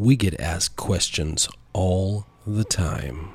We 0.00 0.16
get 0.16 0.40
asked 0.40 0.76
questions 0.76 1.46
all 1.74 2.24
the 2.46 2.64
time. 2.64 3.32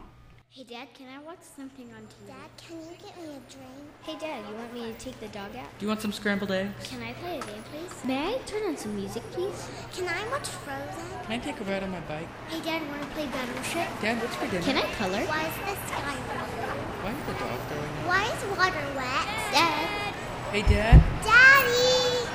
Hey, 0.49 0.63
Dad, 0.63 0.87
can 0.95 1.05
I 1.15 1.21
watch 1.21 1.45
something 1.55 1.85
on 1.93 2.01
TV? 2.09 2.25
Dad, 2.25 2.49
can 2.57 2.77
you 2.79 2.97
get 2.97 3.15
me 3.21 3.37
a 3.37 3.41
drink? 3.53 3.85
Hey, 4.01 4.17
Dad, 4.17 4.41
you 4.49 4.55
want 4.55 4.73
me 4.73 4.91
to 4.91 4.97
take 4.97 5.19
the 5.19 5.27
dog 5.27 5.55
out? 5.55 5.69
Do 5.77 5.85
you 5.85 5.87
want 5.87 6.01
some 6.01 6.11
scrambled 6.11 6.49
eggs? 6.49 6.73
Can 6.89 7.03
I 7.03 7.13
play 7.21 7.37
a 7.37 7.41
game, 7.41 7.61
please? 7.69 8.03
May 8.03 8.33
I 8.33 8.39
turn 8.47 8.63
on 8.63 8.77
some 8.77 8.95
music, 8.95 9.21
please? 9.33 9.69
Can 9.95 10.07
I 10.07 10.27
watch 10.31 10.47
Frozen? 10.47 11.21
Can 11.25 11.33
I 11.33 11.37
take 11.37 11.61
a 11.61 11.63
ride 11.65 11.83
on 11.83 11.91
my 11.91 11.99
bike? 12.09 12.27
Hey, 12.49 12.59
Dad, 12.61 12.81
want 12.89 13.03
to 13.03 13.07
play 13.09 13.27
Battleship? 13.27 13.87
Dad, 14.01 14.19
what's 14.19 14.33
for 14.33 14.47
dinner? 14.47 14.63
Can 14.63 14.77
I 14.77 14.91
color? 14.97 15.21
Why 15.21 15.45
is 15.45 15.53
the 15.69 15.75
sky 15.85 16.17
blue? 16.17 16.65
Why 17.05 17.11
is 17.13 17.25
the 17.29 17.33
dog 17.45 17.61
going 17.69 17.93
on? 17.93 18.07
Why 18.09 18.25
is 18.25 18.41
water 18.57 18.87
wet? 18.97 19.27
Dad. 19.53 20.15
Hey, 20.49 20.63
Dad. 20.63 20.97
Daddy! 21.21 22.25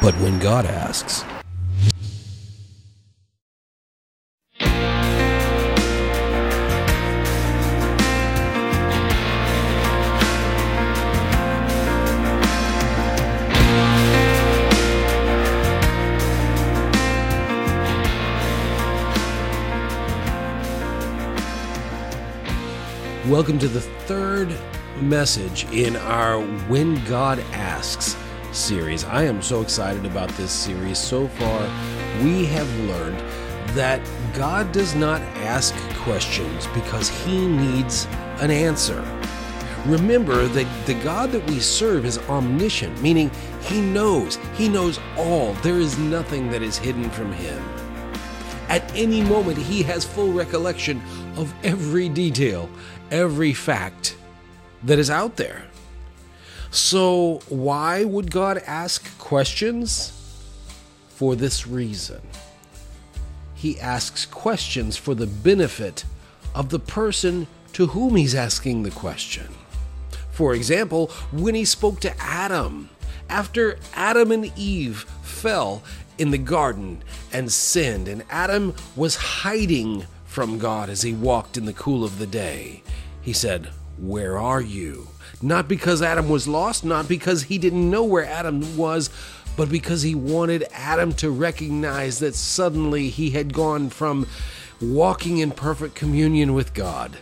But 0.00 0.14
when 0.22 0.38
God 0.38 0.64
asks, 0.64 1.22
Welcome 23.40 23.58
to 23.60 23.68
the 23.68 23.80
third 23.80 24.54
message 25.00 25.64
in 25.72 25.96
our 25.96 26.42
When 26.68 27.02
God 27.06 27.38
Asks 27.52 28.14
series. 28.52 29.04
I 29.04 29.22
am 29.22 29.40
so 29.40 29.62
excited 29.62 30.04
about 30.04 30.28
this 30.32 30.52
series. 30.52 30.98
So 30.98 31.26
far, 31.26 31.62
we 32.22 32.44
have 32.44 32.68
learned 32.80 33.18
that 33.74 34.06
God 34.34 34.72
does 34.72 34.94
not 34.94 35.22
ask 35.38 35.74
questions 36.00 36.66
because 36.74 37.08
he 37.08 37.46
needs 37.48 38.06
an 38.40 38.50
answer. 38.50 39.00
Remember 39.86 40.46
that 40.46 40.86
the 40.86 41.02
God 41.02 41.32
that 41.32 41.48
we 41.48 41.60
serve 41.60 42.04
is 42.04 42.18
omniscient, 42.28 43.00
meaning 43.00 43.30
he 43.62 43.80
knows, 43.80 44.38
he 44.54 44.68
knows 44.68 45.00
all. 45.16 45.54
There 45.62 45.80
is 45.80 45.96
nothing 45.96 46.50
that 46.50 46.60
is 46.60 46.76
hidden 46.76 47.08
from 47.08 47.32
him. 47.32 47.64
At 48.68 48.94
any 48.94 49.22
moment, 49.22 49.56
he 49.56 49.82
has 49.84 50.04
full 50.04 50.30
recollection 50.30 51.02
of 51.36 51.52
every 51.64 52.08
detail, 52.08 52.68
every 53.10 53.52
fact 53.52 54.16
that 54.82 54.98
is 54.98 55.10
out 55.10 55.36
there. 55.36 55.64
So, 56.70 57.40
why 57.48 58.04
would 58.04 58.30
God 58.30 58.58
ask 58.66 59.18
questions? 59.18 60.16
For 61.08 61.36
this 61.36 61.66
reason. 61.66 62.22
He 63.54 63.78
asks 63.78 64.24
questions 64.24 64.96
for 64.96 65.14
the 65.14 65.26
benefit 65.26 66.04
of 66.54 66.70
the 66.70 66.78
person 66.78 67.46
to 67.74 67.88
whom 67.88 68.16
he's 68.16 68.34
asking 68.34 68.82
the 68.82 68.90
question. 68.90 69.48
For 70.30 70.54
example, 70.54 71.08
when 71.30 71.54
he 71.54 71.66
spoke 71.66 72.00
to 72.00 72.14
Adam, 72.18 72.88
after 73.28 73.78
Adam 73.94 74.32
and 74.32 74.50
Eve 74.56 75.02
fell 75.22 75.82
in 76.16 76.30
the 76.30 76.38
garden 76.38 77.02
and 77.32 77.52
sinned, 77.52 78.08
and 78.08 78.24
Adam 78.30 78.74
was 78.96 79.16
hiding 79.16 80.06
from 80.30 80.58
God 80.58 80.88
as 80.88 81.02
he 81.02 81.12
walked 81.12 81.56
in 81.56 81.64
the 81.64 81.72
cool 81.72 82.04
of 82.04 82.20
the 82.20 82.26
day, 82.26 82.84
he 83.20 83.32
said, 83.32 83.66
Where 83.98 84.38
are 84.38 84.60
you? 84.60 85.08
Not 85.42 85.66
because 85.66 86.02
Adam 86.02 86.28
was 86.28 86.46
lost, 86.46 86.84
not 86.84 87.08
because 87.08 87.42
he 87.42 87.58
didn't 87.58 87.90
know 87.90 88.04
where 88.04 88.24
Adam 88.24 88.76
was, 88.76 89.10
but 89.56 89.68
because 89.68 90.02
he 90.02 90.14
wanted 90.14 90.68
Adam 90.72 91.12
to 91.14 91.30
recognize 91.30 92.20
that 92.20 92.36
suddenly 92.36 93.08
he 93.08 93.30
had 93.30 93.52
gone 93.52 93.90
from 93.90 94.28
walking 94.80 95.38
in 95.38 95.50
perfect 95.50 95.96
communion 95.96 96.54
with 96.54 96.74
God 96.74 97.16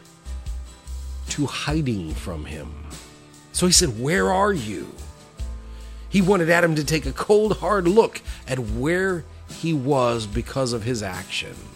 to 1.30 1.46
hiding 1.46 2.12
from 2.12 2.44
him. 2.44 2.74
So 3.52 3.64
he 3.64 3.72
said, 3.72 3.98
Where 3.98 4.30
are 4.30 4.52
you? 4.52 4.86
He 6.10 6.20
wanted 6.20 6.50
Adam 6.50 6.74
to 6.74 6.84
take 6.84 7.06
a 7.06 7.12
cold, 7.12 7.56
hard 7.56 7.88
look 7.88 8.20
at 8.46 8.58
where 8.58 9.24
he 9.48 9.72
was 9.72 10.26
because 10.26 10.74
of 10.74 10.82
his 10.82 11.02
actions. 11.02 11.67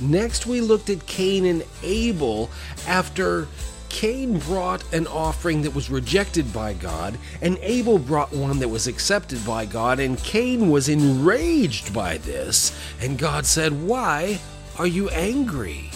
Next, 0.00 0.46
we 0.46 0.60
looked 0.60 0.90
at 0.90 1.06
Cain 1.06 1.44
and 1.46 1.64
Abel 1.82 2.50
after 2.86 3.46
Cain 3.88 4.38
brought 4.40 4.82
an 4.92 5.06
offering 5.06 5.62
that 5.62 5.74
was 5.74 5.88
rejected 5.88 6.52
by 6.52 6.72
God, 6.72 7.16
and 7.40 7.56
Abel 7.60 7.98
brought 7.98 8.32
one 8.32 8.58
that 8.58 8.68
was 8.68 8.88
accepted 8.88 9.46
by 9.46 9.66
God, 9.66 10.00
and 10.00 10.18
Cain 10.18 10.68
was 10.68 10.88
enraged 10.88 11.94
by 11.94 12.18
this. 12.18 12.76
And 13.00 13.16
God 13.16 13.46
said, 13.46 13.72
Why 13.86 14.40
are 14.78 14.86
you 14.86 15.10
angry? 15.10 15.90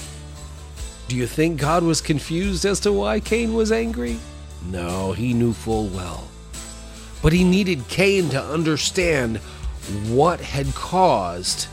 Do 1.08 1.16
you 1.16 1.26
think 1.26 1.60
God 1.60 1.82
was 1.82 2.00
confused 2.00 2.64
as 2.64 2.78
to 2.80 2.92
why 2.92 3.18
Cain 3.18 3.54
was 3.54 3.72
angry? 3.72 4.18
No, 4.70 5.12
he 5.12 5.34
knew 5.34 5.52
full 5.52 5.88
well. 5.88 6.28
But 7.20 7.32
he 7.32 7.42
needed 7.42 7.88
Cain 7.88 8.28
to 8.28 8.40
understand 8.40 9.38
what 10.06 10.40
had 10.40 10.72
caused 10.74 11.66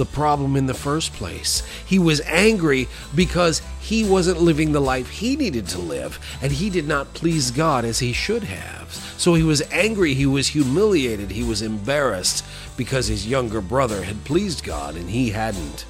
the 0.00 0.06
problem 0.06 0.56
in 0.56 0.64
the 0.64 0.72
first 0.72 1.12
place. 1.12 1.62
He 1.84 1.98
was 1.98 2.22
angry 2.22 2.88
because 3.14 3.60
he 3.82 4.02
wasn't 4.02 4.40
living 4.40 4.72
the 4.72 4.80
life 4.80 5.10
he 5.10 5.36
needed 5.36 5.68
to 5.68 5.78
live, 5.78 6.18
and 6.40 6.50
he 6.50 6.70
did 6.70 6.88
not 6.88 7.12
please 7.12 7.50
God 7.50 7.84
as 7.84 7.98
he 7.98 8.14
should 8.14 8.44
have. 8.44 8.90
So 9.18 9.34
he 9.34 9.42
was 9.42 9.60
angry, 9.70 10.14
he 10.14 10.24
was 10.24 10.48
humiliated, 10.48 11.30
he 11.30 11.42
was 11.42 11.60
embarrassed 11.60 12.46
because 12.78 13.08
his 13.08 13.26
younger 13.26 13.60
brother 13.60 14.02
had 14.02 14.24
pleased 14.24 14.64
God 14.64 14.96
and 14.96 15.10
he 15.10 15.28
hadn't. 15.28 15.84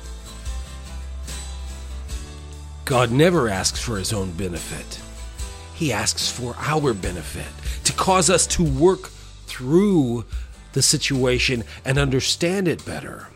God 2.84 3.12
never 3.12 3.48
asks 3.48 3.78
for 3.78 3.96
his 3.96 4.12
own 4.12 4.32
benefit. 4.32 5.00
He 5.76 5.92
asks 5.92 6.28
for 6.28 6.56
our 6.58 6.92
benefit, 6.92 7.46
to 7.84 7.92
cause 7.92 8.28
us 8.28 8.44
to 8.48 8.64
work 8.64 9.10
through 9.46 10.24
the 10.72 10.82
situation 10.82 11.62
and 11.84 11.96
understand 11.96 12.66
it 12.66 12.84
better, 12.84 13.28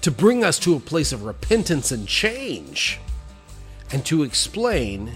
to 0.00 0.10
bring 0.10 0.44
us 0.44 0.58
to 0.60 0.74
a 0.74 0.80
place 0.80 1.12
of 1.12 1.24
repentance 1.24 1.90
and 1.90 2.06
change, 2.06 2.98
and 3.90 4.04
to 4.06 4.22
explain 4.22 5.12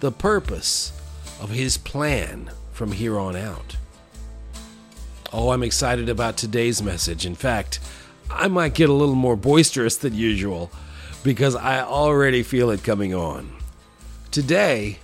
the 0.00 0.12
purpose 0.12 0.92
of 1.40 1.50
His 1.50 1.78
plan 1.78 2.50
from 2.72 2.92
here 2.92 3.18
on 3.18 3.36
out. 3.36 3.76
Oh, 5.32 5.50
I'm 5.50 5.62
excited 5.62 6.08
about 6.08 6.36
today's 6.36 6.82
message. 6.82 7.26
In 7.26 7.34
fact, 7.34 7.80
I 8.30 8.48
might 8.48 8.74
get 8.74 8.88
a 8.88 8.94
little 8.94 9.14
more 9.14 9.36
boisterous 9.36 9.96
than 9.96 10.14
usual 10.14 10.70
because 11.22 11.56
I 11.56 11.80
already 11.80 12.42
feel 12.42 12.70
it 12.70 12.84
coming 12.84 13.14
on. 13.14 13.50
Today, 14.30 14.98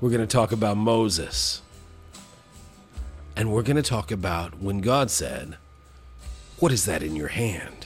we're 0.00 0.10
going 0.10 0.20
to 0.20 0.26
talk 0.26 0.52
about 0.52 0.76
Moses. 0.76 1.62
And 3.36 3.52
we're 3.52 3.62
going 3.62 3.76
to 3.76 3.82
talk 3.82 4.10
about 4.10 4.60
when 4.60 4.80
God 4.80 5.10
said, 5.10 5.56
What 6.58 6.72
is 6.72 6.84
that 6.86 7.02
in 7.02 7.16
your 7.16 7.28
hand? 7.28 7.79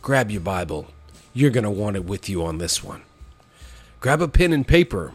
Grab 0.00 0.30
your 0.30 0.40
Bible. 0.40 0.86
You're 1.34 1.50
going 1.50 1.64
to 1.64 1.70
want 1.70 1.96
it 1.96 2.04
with 2.04 2.28
you 2.28 2.44
on 2.44 2.58
this 2.58 2.82
one. 2.82 3.02
Grab 4.00 4.22
a 4.22 4.28
pen 4.28 4.52
and 4.52 4.66
paper 4.66 5.12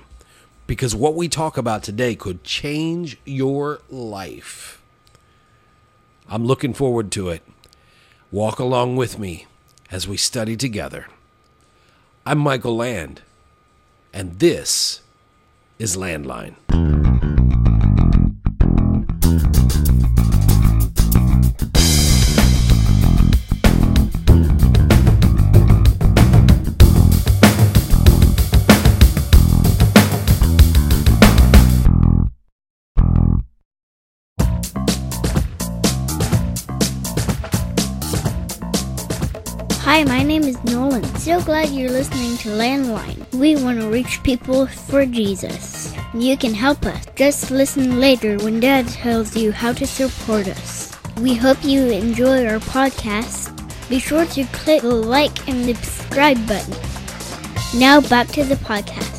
because 0.67 0.95
what 0.95 1.16
we 1.16 1.27
talk 1.27 1.57
about 1.57 1.83
today 1.83 2.16
could 2.16 2.44
change 2.44 3.17
your 3.25 3.79
life. 3.89 4.81
I'm 6.27 6.45
looking 6.45 6.73
forward 6.73 7.11
to 7.13 7.29
it. 7.29 7.44
Walk 8.31 8.59
along 8.59 8.95
with 8.95 9.19
me 9.19 9.47
as 9.91 10.07
we 10.07 10.17
study 10.17 10.57
together. 10.57 11.07
I'm 12.25 12.39
Michael 12.39 12.75
Land, 12.75 13.21
and 14.13 14.39
this 14.39 15.01
is 15.77 15.95
Landline. 15.97 16.92
You're 41.73 41.89
listening 41.89 42.37
to 42.37 42.49
Landline. 42.49 43.31
We 43.33 43.55
want 43.55 43.79
to 43.79 43.89
reach 43.89 44.21
people 44.21 44.67
for 44.67 45.05
Jesus. 45.05 45.93
You 46.13 46.37
can 46.37 46.53
help 46.53 46.85
us. 46.85 47.05
Just 47.15 47.49
listen 47.49 47.99
later 47.99 48.37
when 48.37 48.59
Dad 48.59 48.87
tells 48.87 49.35
you 49.35 49.51
how 49.51 49.73
to 49.73 49.87
support 49.87 50.47
us. 50.47 50.95
We 51.17 51.33
hope 51.33 51.63
you 51.63 51.87
enjoy 51.87 52.45
our 52.45 52.59
podcast. 52.59 53.49
Be 53.89 53.97
sure 53.97 54.25
to 54.25 54.43
click 54.45 54.83
the 54.83 54.93
like 54.93 55.47
and 55.49 55.65
subscribe 55.65 56.47
button. 56.47 56.77
Now 57.79 58.01
back 58.01 58.27
to 58.29 58.43
the 58.43 58.55
podcast. 58.55 59.12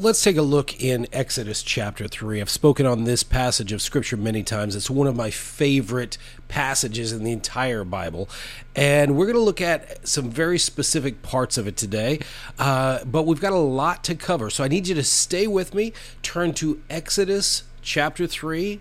Let's 0.00 0.22
take 0.22 0.36
a 0.36 0.42
look 0.42 0.82
in 0.82 1.06
Exodus 1.12 1.62
chapter 1.62 2.06
3. 2.06 2.40
I've 2.40 2.50
spoken 2.50 2.86
on 2.86 3.04
this 3.04 3.22
passage 3.22 3.72
of 3.72 3.80
Scripture 3.80 4.16
many 4.16 4.42
times. 4.42 4.76
It's 4.76 4.90
one 4.90 5.06
of 5.06 5.16
my 5.16 5.30
favorite 5.30 6.18
passages 6.48 7.12
in 7.12 7.24
the 7.24 7.32
entire 7.32 7.84
Bible. 7.84 8.28
And 8.74 9.16
we're 9.16 9.26
going 9.26 9.36
to 9.36 9.42
look 9.42 9.60
at 9.60 10.06
some 10.06 10.30
very 10.30 10.58
specific 10.58 11.22
parts 11.22 11.56
of 11.56 11.66
it 11.66 11.76
today. 11.76 12.20
Uh, 12.58 13.04
but 13.04 13.22
we've 13.24 13.40
got 13.40 13.52
a 13.52 13.56
lot 13.56 14.04
to 14.04 14.14
cover. 14.14 14.50
So 14.50 14.64
I 14.64 14.68
need 14.68 14.88
you 14.88 14.94
to 14.94 15.02
stay 15.02 15.46
with 15.46 15.74
me. 15.74 15.92
Turn 16.22 16.52
to 16.54 16.82
Exodus 16.90 17.62
chapter 17.80 18.26
3, 18.26 18.80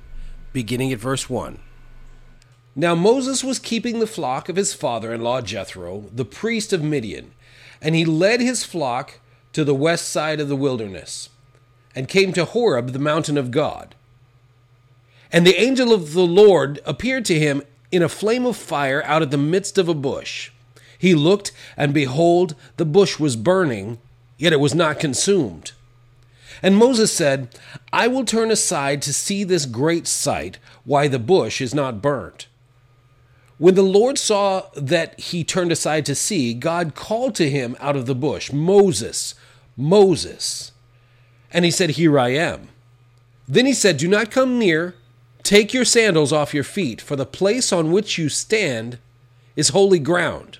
beginning 0.54 0.92
at 0.92 1.00
verse 1.00 1.30
1. 1.30 1.60
Now 2.76 2.94
Moses 2.94 3.44
was 3.44 3.58
keeping 3.58 4.00
the 4.00 4.08
flock 4.08 4.50
of 4.50 4.58
his 4.58 4.74
father 4.74 5.14
in 5.14 5.22
law 5.22 5.40
Jethro, 5.42 6.10
the 6.14 6.26
priest 6.26 6.74
of 6.74 6.84
Midian, 6.84 7.32
and 7.82 7.96
he 7.96 8.04
led 8.04 8.42
his 8.42 8.66
flock 8.66 9.20
to 9.56 9.64
the 9.64 9.74
west 9.74 10.10
side 10.10 10.42
of 10.42 10.50
the 10.50 10.56
wilderness, 10.56 11.30
and 11.96 12.10
came 12.10 12.34
to 12.34 12.44
Horeb, 12.44 12.90
the 12.90 13.00
mountain 13.00 13.38
of 13.38 13.52
God. 13.52 13.96
And 15.32 15.48
the 15.48 15.58
angel 15.58 15.94
of 15.94 16.12
the 16.12 16.26
Lord 16.26 16.82
appeared 16.86 17.24
to 17.24 17.40
him 17.40 17.62
in 17.90 18.04
a 18.04 18.10
flame 18.10 18.46
of 18.46 18.58
fire 18.58 19.02
out 19.06 19.22
of 19.22 19.32
the 19.32 19.38
midst 19.38 19.78
of 19.78 19.88
a 19.88 19.94
bush. 19.94 20.52
He 21.00 21.16
looked, 21.16 21.54
and 21.78 21.94
behold, 21.94 22.56
the 22.76 22.84
bush 22.84 23.18
was 23.18 23.38
burning, 23.38 23.98
yet 24.38 24.52
it 24.52 24.60
was 24.60 24.76
not 24.76 25.00
consumed. 25.00 25.72
And 26.62 26.76
Moses 26.76 27.14
said, 27.14 27.48
I 27.94 28.10
will 28.10 28.26
turn 28.26 28.52
aside 28.52 29.02
to 29.04 29.14
see 29.14 29.46
this 29.46 29.66
great 29.66 30.06
sight, 30.06 30.60
why 30.84 31.08
the 31.08 31.18
bush 31.18 31.62
is 31.62 31.74
not 31.74 32.02
burnt. 32.02 32.48
When 33.58 33.76
the 33.76 33.84
Lord 33.84 34.18
saw 34.18 34.64
that 34.76 35.18
he 35.18 35.46
turned 35.46 35.72
aside 35.72 36.06
to 36.08 36.14
see, 36.16 36.54
God 36.54 36.94
called 36.94 37.36
to 37.36 37.50
him 37.50 37.78
out 37.80 37.96
of 37.96 38.06
the 38.06 38.14
bush, 38.14 38.52
Moses, 38.52 39.34
Moses. 39.78 40.72
And 41.52 41.66
he 41.66 41.72
said, 41.72 41.92
Here 41.92 42.18
I 42.20 42.30
am. 42.30 42.70
Then 43.48 43.66
he 43.66 43.74
said, 43.74 43.98
Do 43.98 44.08
not 44.08 44.32
come 44.32 44.60
near. 44.60 44.96
Take 45.44 45.74
your 45.74 45.86
sandals 45.86 46.34
off 46.34 46.56
your 46.56 46.64
feet, 46.64 47.00
for 47.00 47.16
the 47.16 47.26
place 47.26 47.72
on 47.72 47.92
which 47.92 48.18
you 48.18 48.30
stand 48.30 48.98
is 49.56 49.70
holy 49.70 50.00
ground. 50.00 50.58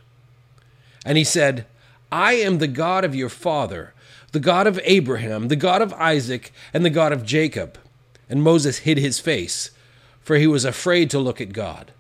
And 1.04 1.18
he 1.18 1.24
said, 1.24 1.66
I 2.12 2.34
am 2.34 2.60
the 2.60 2.68
God 2.68 3.04
of 3.04 3.16
your 3.16 3.30
father, 3.30 3.94
the 4.32 4.40
God 4.40 4.68
of 4.68 4.80
Abraham, 4.84 5.48
the 5.48 5.56
God 5.56 5.82
of 5.82 5.94
Isaac, 5.94 6.54
and 6.72 6.86
the 6.86 6.92
God 6.92 7.12
of 7.12 7.26
Jacob. 7.26 7.80
And 8.30 8.44
Moses 8.44 8.80
hid 8.80 9.00
his 9.00 9.20
face, 9.20 9.72
for 10.22 10.38
he 10.38 10.48
was 10.48 10.66
afraid 10.66 11.10
to 11.10 11.20
look 11.20 11.42
at 11.42 11.52
God. 11.52 11.92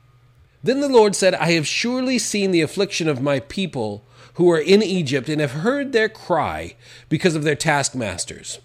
Then 0.63 0.79
the 0.79 0.89
Lord 0.89 1.15
said, 1.15 1.35
I 1.35 1.51
have 1.51 1.67
surely 1.67 2.17
seen 2.17 2.51
the 2.51 2.61
affliction 2.61 3.09
of 3.09 3.21
my 3.21 3.39
people 3.39 4.04
who 4.35 4.49
are 4.51 4.59
in 4.59 4.83
Egypt 4.83 5.29
and 5.29 5.41
have 5.41 5.51
heard 5.51 5.91
their 5.91 6.09
cry 6.09 6.75
because 7.09 7.35
of 7.35 7.43
their 7.43 7.55
taskmasters. 7.55 8.59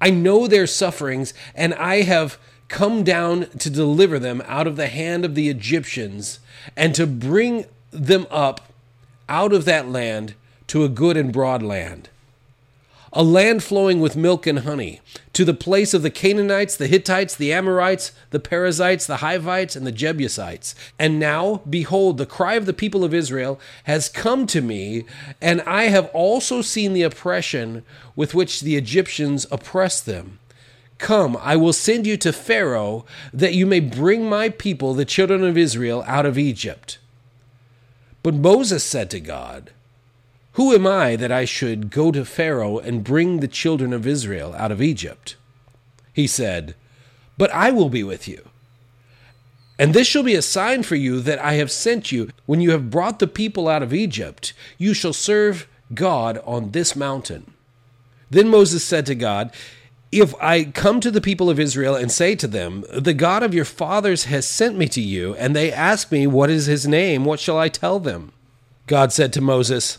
I 0.00 0.10
know 0.10 0.46
their 0.46 0.66
sufferings, 0.66 1.32
and 1.54 1.74
I 1.74 2.02
have 2.02 2.38
come 2.68 3.04
down 3.04 3.46
to 3.58 3.70
deliver 3.70 4.18
them 4.18 4.42
out 4.46 4.66
of 4.66 4.76
the 4.76 4.88
hand 4.88 5.24
of 5.24 5.34
the 5.34 5.48
Egyptians 5.48 6.40
and 6.76 6.94
to 6.94 7.06
bring 7.06 7.66
them 7.90 8.26
up 8.30 8.72
out 9.28 9.52
of 9.52 9.64
that 9.64 9.88
land 9.88 10.34
to 10.66 10.84
a 10.84 10.88
good 10.88 11.16
and 11.16 11.32
broad 11.32 11.62
land 11.62 12.08
a 13.16 13.22
land 13.22 13.64
flowing 13.64 13.98
with 13.98 14.14
milk 14.14 14.46
and 14.46 14.60
honey, 14.60 15.00
to 15.36 15.44
the 15.44 15.52
place 15.52 15.92
of 15.92 16.00
the 16.00 16.08
Canaanites, 16.08 16.76
the 16.76 16.86
Hittites, 16.86 17.36
the 17.36 17.52
Amorites, 17.52 18.12
the 18.30 18.40
Perizzites, 18.40 19.06
the 19.06 19.18
Hivites, 19.18 19.76
and 19.76 19.86
the 19.86 19.92
Jebusites. 19.92 20.74
And 20.98 21.20
now, 21.20 21.60
behold, 21.68 22.16
the 22.16 22.24
cry 22.24 22.54
of 22.54 22.64
the 22.64 22.72
people 22.72 23.04
of 23.04 23.12
Israel 23.12 23.60
has 23.84 24.08
come 24.08 24.46
to 24.46 24.62
me, 24.62 25.04
and 25.42 25.60
I 25.66 25.88
have 25.88 26.06
also 26.14 26.62
seen 26.62 26.94
the 26.94 27.02
oppression 27.02 27.84
with 28.16 28.32
which 28.34 28.62
the 28.62 28.76
Egyptians 28.76 29.46
oppress 29.50 30.00
them. 30.00 30.38
Come, 30.96 31.36
I 31.42 31.54
will 31.54 31.74
send 31.74 32.06
you 32.06 32.16
to 32.16 32.32
Pharaoh, 32.32 33.04
that 33.34 33.52
you 33.52 33.66
may 33.66 33.80
bring 33.80 34.26
my 34.26 34.48
people, 34.48 34.94
the 34.94 35.04
children 35.04 35.44
of 35.44 35.58
Israel, 35.58 36.02
out 36.06 36.24
of 36.24 36.38
Egypt. 36.38 36.96
But 38.22 38.32
Moses 38.32 38.82
said 38.82 39.10
to 39.10 39.20
God, 39.20 39.72
who 40.56 40.72
am 40.72 40.86
I 40.86 41.16
that 41.16 41.30
I 41.30 41.44
should 41.44 41.90
go 41.90 42.10
to 42.10 42.24
Pharaoh 42.24 42.78
and 42.78 43.04
bring 43.04 43.40
the 43.40 43.48
children 43.48 43.92
of 43.92 44.06
Israel 44.06 44.54
out 44.56 44.72
of 44.72 44.80
Egypt? 44.80 45.36
He 46.14 46.26
said, 46.26 46.74
But 47.36 47.50
I 47.52 47.70
will 47.70 47.90
be 47.90 48.02
with 48.02 48.26
you. 48.26 48.48
And 49.78 49.92
this 49.92 50.06
shall 50.06 50.22
be 50.22 50.34
a 50.34 50.40
sign 50.40 50.82
for 50.82 50.94
you 50.94 51.20
that 51.20 51.38
I 51.40 51.54
have 51.54 51.70
sent 51.70 52.10
you. 52.10 52.30
When 52.46 52.62
you 52.62 52.70
have 52.70 52.88
brought 52.88 53.18
the 53.18 53.26
people 53.26 53.68
out 53.68 53.82
of 53.82 53.92
Egypt, 53.92 54.54
you 54.78 54.94
shall 54.94 55.12
serve 55.12 55.68
God 55.92 56.40
on 56.46 56.70
this 56.70 56.96
mountain. 56.96 57.52
Then 58.30 58.48
Moses 58.48 58.82
said 58.82 59.04
to 59.06 59.14
God, 59.14 59.52
If 60.10 60.34
I 60.40 60.64
come 60.64 61.00
to 61.00 61.10
the 61.10 61.20
people 61.20 61.50
of 61.50 61.60
Israel 61.60 61.94
and 61.94 62.10
say 62.10 62.34
to 62.34 62.46
them, 62.46 62.82
The 62.90 63.12
God 63.12 63.42
of 63.42 63.52
your 63.52 63.66
fathers 63.66 64.24
has 64.24 64.48
sent 64.48 64.78
me 64.78 64.88
to 64.88 65.02
you, 65.02 65.34
and 65.34 65.54
they 65.54 65.70
ask 65.70 66.10
me, 66.10 66.26
What 66.26 66.48
is 66.48 66.64
his 66.64 66.88
name? 66.88 67.26
What 67.26 67.40
shall 67.40 67.58
I 67.58 67.68
tell 67.68 68.00
them? 68.00 68.32
God 68.86 69.12
said 69.12 69.34
to 69.34 69.42
Moses, 69.42 69.98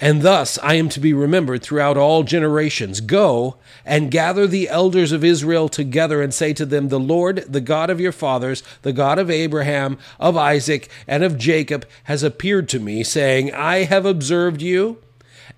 and 0.00 0.22
thus 0.22 0.58
I 0.62 0.74
am 0.74 0.88
to 0.90 1.00
be 1.00 1.12
remembered 1.12 1.62
throughout 1.62 1.96
all 1.96 2.22
generations. 2.22 3.00
Go 3.00 3.56
and 3.84 4.10
gather 4.10 4.46
the 4.46 4.68
elders 4.68 5.12
of 5.12 5.24
Israel 5.24 5.68
together 5.68 6.22
and 6.22 6.32
say 6.32 6.52
to 6.54 6.64
them, 6.64 6.88
The 6.88 7.00
Lord, 7.00 7.44
the 7.48 7.60
God 7.60 7.90
of 7.90 8.00
your 8.00 8.12
fathers, 8.12 8.62
the 8.82 8.92
God 8.92 9.18
of 9.18 9.30
Abraham, 9.30 9.98
of 10.18 10.36
Isaac, 10.36 10.88
and 11.06 11.24
of 11.24 11.38
Jacob, 11.38 11.86
has 12.04 12.22
appeared 12.22 12.68
to 12.70 12.78
me, 12.80 13.02
saying, 13.02 13.52
I 13.52 13.84
have 13.84 14.06
observed 14.06 14.62
you 14.62 14.98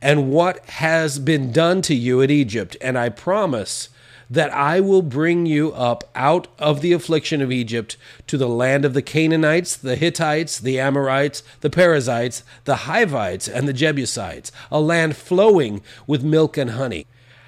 and 0.02 0.30
what 0.30 0.64
has 0.70 1.18
been 1.18 1.52
done 1.52 1.82
to 1.82 1.94
you 1.94 2.20
in 2.20 2.30
Egypt, 2.30 2.76
and 2.80 2.98
I 2.98 3.10
promise 3.10 3.90
that 4.30 4.54
I 4.54 4.78
will 4.78 5.02
bring 5.02 5.44
you 5.44 5.72
up 5.72 6.08
out 6.14 6.46
of 6.56 6.80
the 6.80 6.92
affliction 6.92 7.42
of 7.42 7.50
Egypt 7.50 7.96
to 8.28 8.38
the 8.38 8.48
land 8.48 8.84
of 8.84 8.94
the 8.94 9.02
Canaanites, 9.02 9.76
the 9.76 9.96
Hittites, 9.96 10.60
the 10.60 10.78
Amorites, 10.78 11.42
the 11.62 11.68
Perizzites, 11.68 12.44
the 12.64 12.76
Hivites, 12.76 13.48
and 13.48 13.66
the 13.66 13.72
Jebusites, 13.72 14.52
a 14.70 14.80
land 14.80 15.16
flowing 15.16 15.82
with 16.06 16.22
milk 16.22 16.56
and 16.56 16.70
honey. 16.70 17.06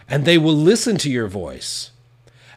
And 0.08 0.24
they 0.24 0.36
will 0.36 0.56
listen 0.56 0.96
to 0.98 1.10
your 1.10 1.28
voice. 1.28 1.92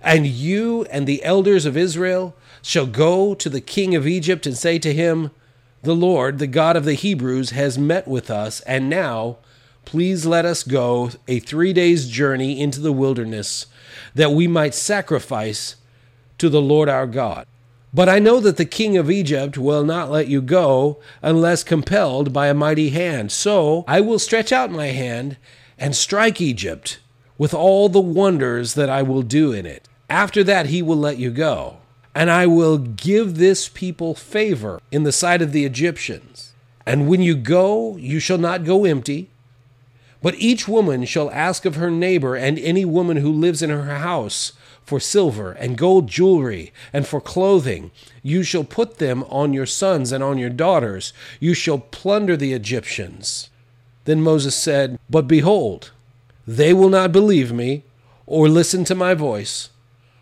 And 0.02 0.26
you 0.26 0.86
and 0.86 1.06
the 1.06 1.24
elders 1.24 1.68
of 1.68 1.78
Israel 1.78 2.36
shall 2.64 2.88
go 2.88 3.36
to 3.36 3.48
the 3.48 3.62
king 3.62 3.94
of 3.94 4.08
Egypt 4.08 4.48
and 4.48 4.58
say 4.58 4.80
to 4.80 4.92
him, 4.92 5.30
The 5.84 5.96
Lord, 5.96 6.40
the 6.40 6.48
God 6.48 6.76
of 6.76 6.84
the 6.84 6.96
Hebrews, 6.96 7.52
has 7.52 7.78
met 7.78 8.08
with 8.08 8.32
us, 8.32 8.62
and 8.62 8.90
now 8.90 9.38
please 9.86 10.26
let 10.26 10.46
us 10.46 10.64
go 10.64 11.12
a 11.28 11.40
three 11.40 11.74
days' 11.74 12.10
journey 12.10 12.60
into 12.60 12.82
the 12.82 12.92
wilderness 12.92 13.68
that 14.14 14.32
we 14.32 14.48
might 14.48 14.76
sacrifice 14.76 15.76
to 16.38 16.50
the 16.50 16.62
Lord 16.62 16.90
our 16.90 17.08
God. 17.08 17.48
But 17.94 18.10
I 18.10 18.20
know 18.20 18.42
that 18.42 18.58
the 18.58 18.66
king 18.66 18.98
of 18.98 19.10
Egypt 19.10 19.58
will 19.58 19.86
not 19.86 20.12
let 20.12 20.28
you 20.28 20.42
go 20.42 21.00
unless 21.22 21.64
compelled 21.64 22.34
by 22.34 22.48
a 22.48 22.54
mighty 22.54 22.90
hand. 22.90 23.32
So 23.32 23.86
I 23.88 24.02
will 24.02 24.20
stretch 24.20 24.52
out 24.52 24.70
my 24.70 24.88
hand 24.88 25.38
and 25.78 25.96
strike 25.96 26.42
Egypt 26.42 27.00
with 27.38 27.54
all 27.54 27.88
the 27.88 28.02
wonders 28.02 28.74
that 28.74 28.90
I 28.90 29.02
will 29.02 29.22
do 29.22 29.54
in 29.54 29.66
it. 29.66 29.88
After 30.10 30.44
that, 30.44 30.68
he 30.68 30.82
will 30.82 30.98
let 30.98 31.18
you 31.18 31.32
go. 31.32 31.78
And 32.14 32.30
I 32.30 32.48
will 32.48 32.78
give 32.78 33.38
this 33.38 33.70
people 33.70 34.14
favor 34.14 34.82
in 34.92 35.04
the 35.04 35.12
sight 35.12 35.42
of 35.42 35.52
the 35.52 35.66
Egyptians. 35.66 36.54
And 36.86 37.08
when 37.08 37.22
you 37.22 37.36
go, 37.36 37.96
you 37.98 38.20
shall 38.20 38.38
not 38.38 38.66
go 38.66 38.86
empty 38.86 39.30
but 40.26 40.34
each 40.40 40.68
woman 40.68 41.06
shall 41.06 41.30
ask 41.30 41.66
of 41.66 41.76
her 41.76 41.92
neighbor 41.92 42.36
and 42.36 42.58
any 42.58 42.84
woman 42.84 43.18
who 43.18 43.32
lives 43.32 43.62
in 43.62 43.70
her 43.70 43.84
house 44.00 44.54
for 44.84 45.00
silver 45.00 45.52
and 45.52 45.78
gold 45.78 46.08
jewelry 46.08 46.74
and 46.92 47.06
for 47.06 47.22
clothing. 47.22 47.92
You 48.24 48.42
shall 48.42 48.64
put 48.64 48.98
them 48.98 49.24
on 49.26 49.54
your 49.54 49.68
sons 49.68 50.12
and 50.12 50.24
on 50.24 50.40
your 50.40 50.50
daughters. 50.50 51.14
You 51.40 51.54
shall 51.54 51.78
plunder 51.78 52.36
the 52.36 52.54
Egyptians. 52.54 53.52
Then 54.06 54.20
Moses 54.20 54.56
said, 54.56 54.98
But 55.12 55.28
behold, 55.28 55.92
they 56.48 56.74
will 56.74 56.90
not 56.90 57.12
believe 57.12 57.54
me 57.54 57.84
or 58.26 58.50
listen 58.50 58.84
to 58.86 58.96
my 58.96 59.14
voice, 59.14 59.70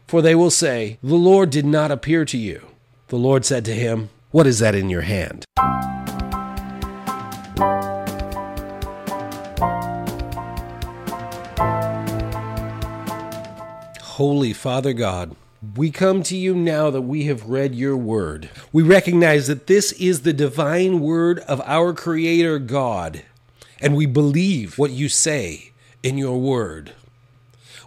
for 0.05 0.21
they 0.21 0.35
will 0.35 0.51
say, 0.51 0.97
The 1.01 1.15
Lord 1.15 1.49
did 1.49 1.65
not 1.65 1.91
appear 1.91 2.25
to 2.25 2.37
you. 2.37 2.67
The 3.07 3.15
Lord 3.15 3.45
said 3.45 3.63
to 3.63 3.73
him, 3.73 4.09
What 4.31 4.47
is 4.47 4.59
that 4.59 4.75
in 4.75 4.89
your 4.89 5.03
hand? 5.03 5.45
Holy 14.17 14.53
Father 14.53 14.93
God, 14.93 15.35
We 15.75 15.89
come 15.89 16.21
to 16.23 16.37
you 16.37 16.53
now 16.53 16.91
that 16.91 17.01
we 17.01 17.23
have 17.25 17.49
read 17.49 17.73
your 17.73 17.97
word. 17.97 18.47
We 18.71 18.83
recognize 18.83 19.47
that 19.47 19.65
this 19.65 19.91
is 19.93 20.21
the 20.21 20.33
divine 20.33 20.99
word 20.99 21.39
of 21.39 21.59
our 21.61 21.93
Creator 21.93 22.59
God, 22.59 23.23
and 23.81 23.95
we 23.95 24.05
believe 24.05 24.77
what 24.77 24.91
you 24.91 25.09
say 25.09 25.71
in 26.03 26.19
your 26.19 26.39
word. 26.39 26.93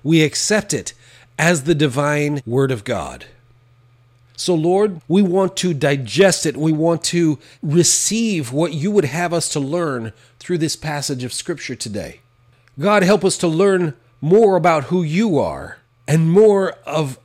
We 0.02 0.24
accept 0.24 0.74
it 0.74 0.94
as 1.38 1.62
the 1.62 1.76
divine 1.76 2.42
word 2.44 2.72
of 2.72 2.82
God. 2.82 3.26
So, 4.36 4.52
Lord, 4.52 5.00
we 5.06 5.22
want 5.22 5.56
to 5.58 5.72
digest 5.72 6.44
it. 6.44 6.56
We 6.56 6.72
want 6.72 7.04
to 7.04 7.38
receive 7.62 8.52
what 8.52 8.72
you 8.72 8.90
would 8.90 9.04
have 9.04 9.32
us 9.32 9.48
to 9.50 9.60
learn 9.60 10.12
through 10.40 10.58
this 10.58 10.74
passage 10.74 11.22
of 11.22 11.32
Scripture 11.32 11.76
today. 11.76 12.18
God, 12.80 13.04
help 13.04 13.24
us 13.24 13.38
to 13.38 13.46
learn 13.46 13.94
more 14.20 14.56
about 14.56 14.84
who 14.84 15.04
you 15.04 15.38
are 15.38 15.75
and 16.08 16.30
more 16.30 16.72
of 16.86 17.18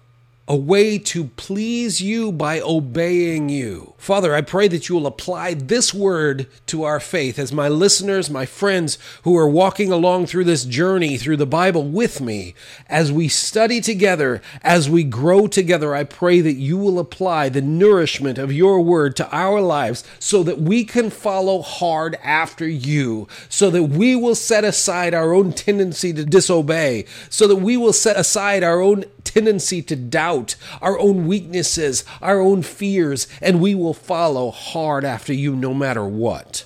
a 0.51 0.55
way 0.55 0.97
to 0.97 1.23
please 1.37 2.01
you 2.01 2.29
by 2.29 2.59
obeying 2.59 3.47
you. 3.47 3.93
Father, 3.97 4.35
I 4.35 4.41
pray 4.41 4.67
that 4.67 4.89
you 4.89 4.95
will 4.95 5.07
apply 5.07 5.53
this 5.53 5.93
word 5.93 6.45
to 6.65 6.83
our 6.83 6.99
faith 6.99 7.39
as 7.39 7.53
my 7.53 7.69
listeners, 7.69 8.29
my 8.29 8.45
friends 8.45 8.97
who 9.23 9.37
are 9.37 9.47
walking 9.47 9.93
along 9.93 10.25
through 10.25 10.43
this 10.43 10.65
journey 10.65 11.15
through 11.15 11.37
the 11.37 11.45
Bible 11.45 11.83
with 11.85 12.19
me, 12.19 12.53
as 12.89 13.13
we 13.13 13.29
study 13.29 13.79
together, 13.79 14.41
as 14.61 14.89
we 14.89 15.05
grow 15.05 15.47
together, 15.47 15.95
I 15.95 16.03
pray 16.03 16.41
that 16.41 16.55
you 16.55 16.77
will 16.77 16.99
apply 16.99 17.47
the 17.47 17.61
nourishment 17.61 18.37
of 18.37 18.51
your 18.51 18.81
word 18.81 19.15
to 19.17 19.33
our 19.33 19.61
lives 19.61 20.03
so 20.19 20.43
that 20.43 20.59
we 20.59 20.83
can 20.83 21.09
follow 21.09 21.61
hard 21.61 22.17
after 22.23 22.67
you, 22.67 23.25
so 23.47 23.69
that 23.69 23.83
we 23.83 24.17
will 24.17 24.35
set 24.35 24.65
aside 24.65 25.13
our 25.13 25.31
own 25.31 25.53
tendency 25.53 26.11
to 26.11 26.25
disobey, 26.25 27.05
so 27.29 27.47
that 27.47 27.55
we 27.57 27.77
will 27.77 27.93
set 27.93 28.17
aside 28.17 28.63
our 28.63 28.81
own 28.81 29.05
tendency 29.23 29.81
to 29.83 29.95
doubt, 29.95 30.55
our 30.81 30.99
own 30.99 31.27
weaknesses, 31.27 32.03
our 32.21 32.39
own 32.39 32.63
fears, 32.63 33.27
and 33.41 33.61
we 33.61 33.75
will 33.75 33.93
follow 33.93 34.51
hard 34.51 35.03
after 35.03 35.33
you 35.33 35.55
no 35.55 35.73
matter 35.73 36.05
what. 36.05 36.65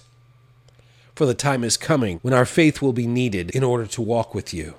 For 1.16 1.26
the 1.26 1.34
time 1.34 1.64
is 1.64 1.78
coming 1.78 2.20
when 2.22 2.34
our 2.34 2.46
faith 2.46 2.82
will 2.82 2.94
be 2.94 3.08
needed 3.08 3.52
in 3.52 3.64
order 3.64 3.86
to 3.88 4.02
walk 4.02 4.36
with 4.36 4.54
you. 4.54 4.76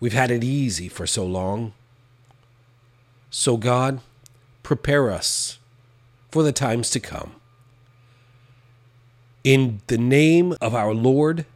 We've 0.00 0.12
had 0.12 0.30
it 0.30 0.42
easy 0.42 0.88
for 0.88 1.06
so 1.06 1.24
long. 1.24 1.74
So, 3.30 3.56
God, 3.56 4.00
prepare 4.62 5.10
us 5.10 5.58
for 6.30 6.42
the 6.42 6.52
times 6.52 6.90
to 6.90 7.00
come. 7.00 7.34
In 9.44 9.80
the 9.86 9.98
name 9.98 10.56
of 10.60 10.74
our 10.74 10.94
Lord, 10.94 11.46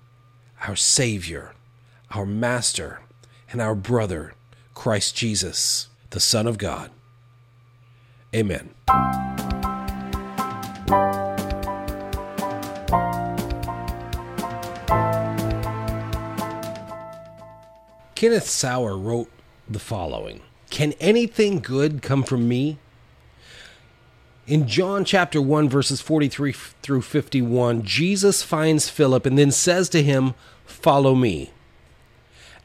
our 0.66 0.76
Savior, 0.76 1.54
our 2.12 2.26
Master, 2.26 3.00
and 3.50 3.60
our 3.60 3.74
brother, 3.74 4.34
Christ 4.76 5.16
Jesus, 5.16 5.88
the 6.10 6.20
Son 6.20 6.46
of 6.46 6.58
God. 6.58 6.90
Amen. 8.32 8.70
Kenneth 18.14 18.46
Sauer 18.46 18.96
wrote 18.96 19.30
the 19.66 19.78
following 19.78 20.42
Can 20.70 20.92
anything 21.00 21.60
good 21.60 22.02
come 22.02 22.22
from 22.22 22.46
me? 22.46 22.78
In 24.46 24.68
John 24.68 25.04
chapter 25.04 25.40
1, 25.42 25.68
verses 25.70 26.00
43 26.00 26.52
through 26.82 27.02
51, 27.02 27.82
Jesus 27.82 28.42
finds 28.42 28.90
Philip 28.90 29.26
and 29.26 29.36
then 29.38 29.50
says 29.50 29.88
to 29.88 30.02
him, 30.02 30.34
Follow 30.64 31.14
me. 31.14 31.50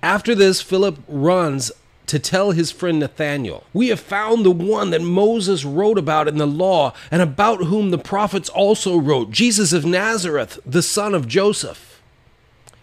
After 0.04 0.36
this, 0.36 0.62
Philip 0.62 1.00
runs 1.08 1.72
to 2.12 2.20
tell 2.20 2.52
his 2.52 2.72
friend 2.72 3.00
Nathanael, 3.00 3.64
We 3.72 3.88
have 3.88 4.02
found 4.02 4.46
the 4.46 4.52
one 4.52 4.90
that 4.90 5.02
Moses 5.02 5.64
wrote 5.64 5.98
about 5.98 6.28
in 6.28 6.40
the 6.40 6.46
law, 6.46 6.94
and 7.10 7.22
about 7.22 7.64
whom 7.64 7.90
the 7.90 7.98
prophets 7.98 8.50
also 8.50 8.98
wrote, 8.98 9.32
Jesus 9.32 9.72
of 9.72 9.86
Nazareth, 9.86 10.60
the 10.66 10.82
son 10.82 11.16
of 11.16 11.26
Joseph. 11.26 12.02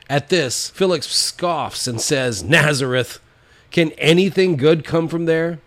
At 0.08 0.30
this, 0.30 0.70
Felix 0.70 1.06
scoffs 1.08 1.86
and 1.86 2.00
says, 2.00 2.42
Nazareth, 2.42 3.20
can 3.70 3.90
anything 3.98 4.56
good 4.56 4.82
come 4.82 5.08
from 5.08 5.26
there? 5.26 5.58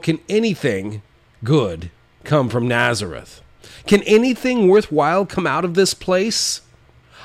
Can 0.00 0.20
anything 0.26 1.02
good 1.44 1.90
come 2.24 2.48
from 2.48 2.66
Nazareth? 2.66 3.42
Can 3.86 4.02
anything 4.04 4.66
worthwhile 4.66 5.26
come 5.26 5.46
out 5.46 5.66
of 5.66 5.74
this 5.74 5.92
place? 5.92 6.62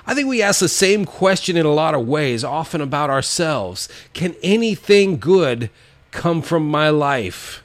I 0.07 0.13
think 0.13 0.27
we 0.27 0.41
ask 0.41 0.59
the 0.59 0.69
same 0.69 1.05
question 1.05 1.57
in 1.57 1.65
a 1.65 1.74
lot 1.74 1.95
of 1.95 2.07
ways, 2.07 2.43
often 2.43 2.79
about 2.79 3.09
ourselves. 3.09 3.89
Can 4.13 4.35
anything 4.43 5.17
good 5.17 5.71
come 6.12 6.41
from 6.43 6.69
my 6.69 6.89
life? 6.89 7.63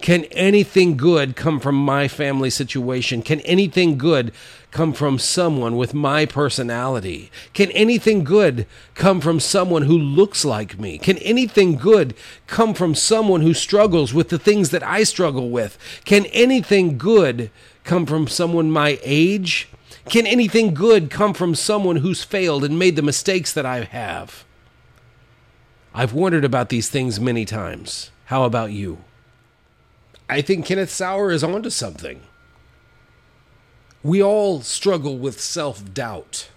Can 0.00 0.24
anything 0.32 0.96
good 0.96 1.36
come 1.36 1.60
from 1.60 1.76
my 1.76 2.08
family 2.08 2.50
situation? 2.50 3.22
Can 3.22 3.40
anything 3.42 3.98
good 3.98 4.32
come 4.72 4.94
from 4.94 5.18
someone 5.18 5.76
with 5.76 5.94
my 5.94 6.26
personality? 6.26 7.30
Can 7.52 7.70
anything 7.70 8.24
good 8.24 8.66
come 8.94 9.20
from 9.20 9.38
someone 9.38 9.82
who 9.82 9.96
looks 9.96 10.44
like 10.44 10.80
me? 10.80 10.98
Can 10.98 11.18
anything 11.18 11.76
good 11.76 12.14
come 12.48 12.74
from 12.74 12.96
someone 12.96 13.42
who 13.42 13.54
struggles 13.54 14.12
with 14.12 14.30
the 14.30 14.40
things 14.40 14.70
that 14.70 14.82
I 14.82 15.04
struggle 15.04 15.50
with? 15.50 15.78
Can 16.04 16.24
anything 16.26 16.98
good 16.98 17.50
come 17.84 18.06
from 18.06 18.26
someone 18.26 18.70
my 18.72 18.98
age? 19.04 19.68
Can 20.08 20.26
anything 20.26 20.74
good 20.74 21.10
come 21.10 21.32
from 21.32 21.54
someone 21.54 21.96
who's 21.96 22.24
failed 22.24 22.64
and 22.64 22.78
made 22.78 22.96
the 22.96 23.02
mistakes 23.02 23.52
that 23.52 23.66
I 23.66 23.84
have? 23.84 24.44
I've 25.94 26.12
wondered 26.12 26.44
about 26.44 26.70
these 26.70 26.88
things 26.88 27.20
many 27.20 27.44
times. 27.44 28.10
How 28.26 28.44
about 28.44 28.72
you? 28.72 28.98
I 30.28 30.40
think 30.40 30.64
Kenneth 30.64 30.90
Sauer 30.90 31.30
is 31.30 31.44
onto 31.44 31.70
something. 31.70 32.22
We 34.02 34.22
all 34.22 34.62
struggle 34.62 35.18
with 35.18 35.40
self 35.40 35.92
doubt. 35.92 36.48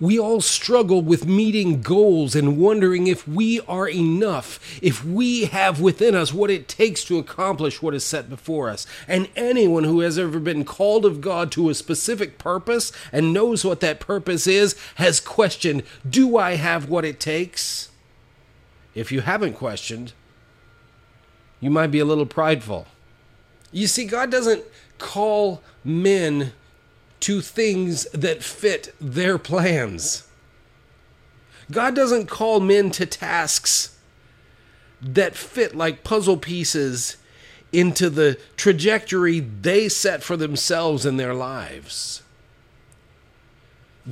We 0.00 0.18
all 0.18 0.40
struggle 0.40 1.02
with 1.02 1.26
meeting 1.26 1.80
goals 1.80 2.34
and 2.34 2.58
wondering 2.58 3.06
if 3.06 3.28
we 3.28 3.60
are 3.60 3.88
enough, 3.88 4.58
if 4.82 5.04
we 5.04 5.44
have 5.46 5.80
within 5.80 6.14
us 6.16 6.32
what 6.34 6.50
it 6.50 6.66
takes 6.66 7.04
to 7.04 7.18
accomplish 7.18 7.80
what 7.80 7.94
is 7.94 8.04
set 8.04 8.28
before 8.28 8.68
us. 8.68 8.86
And 9.06 9.28
anyone 9.36 9.84
who 9.84 10.00
has 10.00 10.18
ever 10.18 10.40
been 10.40 10.64
called 10.64 11.04
of 11.04 11.20
God 11.20 11.52
to 11.52 11.70
a 11.70 11.74
specific 11.74 12.38
purpose 12.38 12.90
and 13.12 13.32
knows 13.32 13.64
what 13.64 13.80
that 13.80 14.00
purpose 14.00 14.46
is 14.46 14.76
has 14.96 15.20
questioned 15.20 15.84
Do 16.08 16.36
I 16.36 16.56
have 16.56 16.88
what 16.88 17.04
it 17.04 17.20
takes? 17.20 17.90
If 18.94 19.12
you 19.12 19.20
haven't 19.20 19.54
questioned, 19.54 20.12
you 21.60 21.70
might 21.70 21.88
be 21.88 22.00
a 22.00 22.04
little 22.04 22.26
prideful. 22.26 22.86
You 23.72 23.86
see, 23.86 24.04
God 24.04 24.30
doesn't 24.30 24.64
call 24.98 25.62
men 25.84 26.52
to 27.24 27.40
things 27.40 28.04
that 28.10 28.42
fit 28.42 28.94
their 29.00 29.38
plans. 29.38 30.28
God 31.70 31.96
doesn't 31.96 32.26
call 32.26 32.60
men 32.60 32.90
to 32.90 33.06
tasks 33.06 33.96
that 35.00 35.34
fit 35.34 35.74
like 35.74 36.04
puzzle 36.04 36.36
pieces 36.36 37.16
into 37.72 38.10
the 38.10 38.38
trajectory 38.58 39.40
they 39.40 39.88
set 39.88 40.22
for 40.22 40.36
themselves 40.36 41.06
in 41.06 41.16
their 41.16 41.32
lives. 41.32 42.22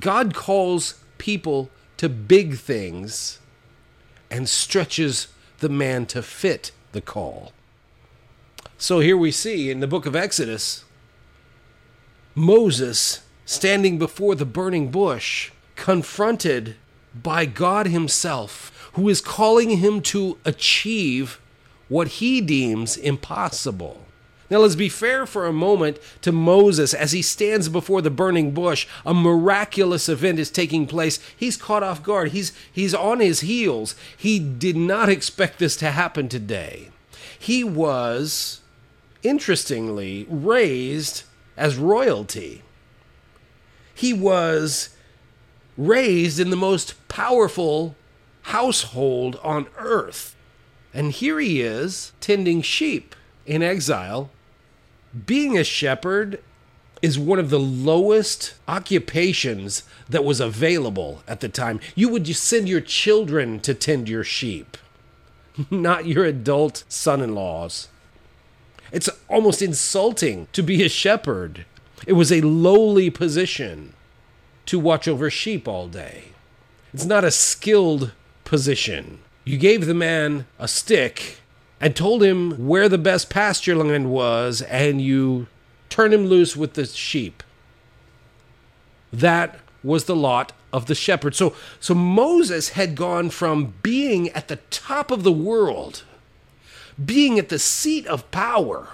God 0.00 0.32
calls 0.34 0.94
people 1.18 1.68
to 1.98 2.08
big 2.08 2.56
things 2.56 3.40
and 4.30 4.48
stretches 4.48 5.28
the 5.58 5.68
man 5.68 6.06
to 6.06 6.22
fit 6.22 6.72
the 6.92 7.02
call. 7.02 7.52
So 8.78 9.00
here 9.00 9.18
we 9.18 9.30
see 9.30 9.70
in 9.70 9.80
the 9.80 9.86
book 9.86 10.06
of 10.06 10.16
Exodus 10.16 10.86
Moses 12.34 13.22
standing 13.44 13.98
before 13.98 14.34
the 14.34 14.44
burning 14.44 14.90
bush, 14.90 15.50
confronted 15.76 16.76
by 17.14 17.44
God 17.44 17.86
Himself, 17.86 18.90
who 18.94 19.08
is 19.08 19.20
calling 19.20 19.78
him 19.78 20.00
to 20.02 20.38
achieve 20.44 21.40
what 21.88 22.08
he 22.08 22.40
deems 22.40 22.96
impossible. 22.96 24.06
Now, 24.50 24.58
let's 24.58 24.76
be 24.76 24.90
fair 24.90 25.24
for 25.24 25.46
a 25.46 25.52
moment 25.52 25.98
to 26.20 26.30
Moses 26.30 26.92
as 26.92 27.12
he 27.12 27.22
stands 27.22 27.70
before 27.70 28.02
the 28.02 28.10
burning 28.10 28.52
bush. 28.52 28.86
A 29.06 29.14
miraculous 29.14 30.10
event 30.10 30.38
is 30.38 30.50
taking 30.50 30.86
place. 30.86 31.18
He's 31.34 31.56
caught 31.56 31.82
off 31.82 32.02
guard, 32.02 32.32
he's, 32.32 32.52
he's 32.70 32.94
on 32.94 33.20
his 33.20 33.40
heels. 33.40 33.94
He 34.16 34.38
did 34.38 34.76
not 34.76 35.08
expect 35.08 35.58
this 35.58 35.74
to 35.76 35.90
happen 35.90 36.28
today. 36.28 36.90
He 37.38 37.64
was, 37.64 38.60
interestingly, 39.22 40.26
raised 40.28 41.22
as 41.56 41.76
royalty. 41.76 42.62
He 43.94 44.12
was 44.12 44.90
raised 45.76 46.40
in 46.40 46.50
the 46.50 46.56
most 46.56 46.94
powerful 47.08 47.94
household 48.42 49.38
on 49.42 49.66
earth. 49.78 50.34
And 50.94 51.12
here 51.12 51.38
he 51.40 51.60
is 51.60 52.12
tending 52.20 52.62
sheep 52.62 53.14
in 53.46 53.62
exile 53.62 54.30
being 55.26 55.58
a 55.58 55.64
shepherd 55.64 56.40
is 57.00 57.18
one 57.18 57.38
of 57.38 57.50
the 57.50 57.60
lowest 57.60 58.54
occupations 58.68 59.82
that 60.08 60.24
was 60.24 60.40
available 60.40 61.22
at 61.26 61.40
the 61.40 61.48
time. 61.48 61.80
You 61.94 62.08
would 62.08 62.26
send 62.34 62.68
your 62.68 62.80
children 62.80 63.60
to 63.60 63.74
tend 63.74 64.08
your 64.08 64.24
sheep. 64.24 64.76
not 65.70 66.06
your 66.06 66.24
adult 66.24 66.84
son 66.88 67.20
in 67.20 67.34
laws. 67.34 67.88
It's 68.92 69.08
almost 69.28 69.62
insulting 69.62 70.48
to 70.52 70.62
be 70.62 70.84
a 70.84 70.88
shepherd. 70.88 71.64
It 72.06 72.12
was 72.12 72.30
a 72.30 72.42
lowly 72.42 73.10
position 73.10 73.94
to 74.66 74.78
watch 74.78 75.08
over 75.08 75.30
sheep 75.30 75.66
all 75.66 75.88
day. 75.88 76.26
It's 76.92 77.06
not 77.06 77.24
a 77.24 77.30
skilled 77.30 78.12
position. 78.44 79.20
You 79.44 79.56
gave 79.56 79.86
the 79.86 79.94
man 79.94 80.46
a 80.58 80.68
stick 80.68 81.38
and 81.80 81.96
told 81.96 82.22
him 82.22 82.68
where 82.68 82.88
the 82.88 82.98
best 82.98 83.30
pasture 83.30 83.74
land 83.74 84.10
was, 84.10 84.62
and 84.62 85.00
you 85.00 85.48
turned 85.88 86.14
him 86.14 86.26
loose 86.26 86.56
with 86.56 86.74
the 86.74 86.86
sheep. 86.86 87.42
That 89.12 89.58
was 89.82 90.04
the 90.04 90.14
lot 90.14 90.52
of 90.72 90.86
the 90.86 90.94
shepherd. 90.94 91.34
So, 91.34 91.54
so 91.80 91.94
Moses 91.94 92.70
had 92.70 92.94
gone 92.94 93.30
from 93.30 93.74
being 93.82 94.28
at 94.30 94.48
the 94.48 94.56
top 94.70 95.10
of 95.10 95.22
the 95.22 95.32
world, 95.32 96.04
being 97.02 97.38
at 97.38 97.48
the 97.48 97.58
seat 97.58 98.06
of 98.06 98.30
power, 98.30 98.88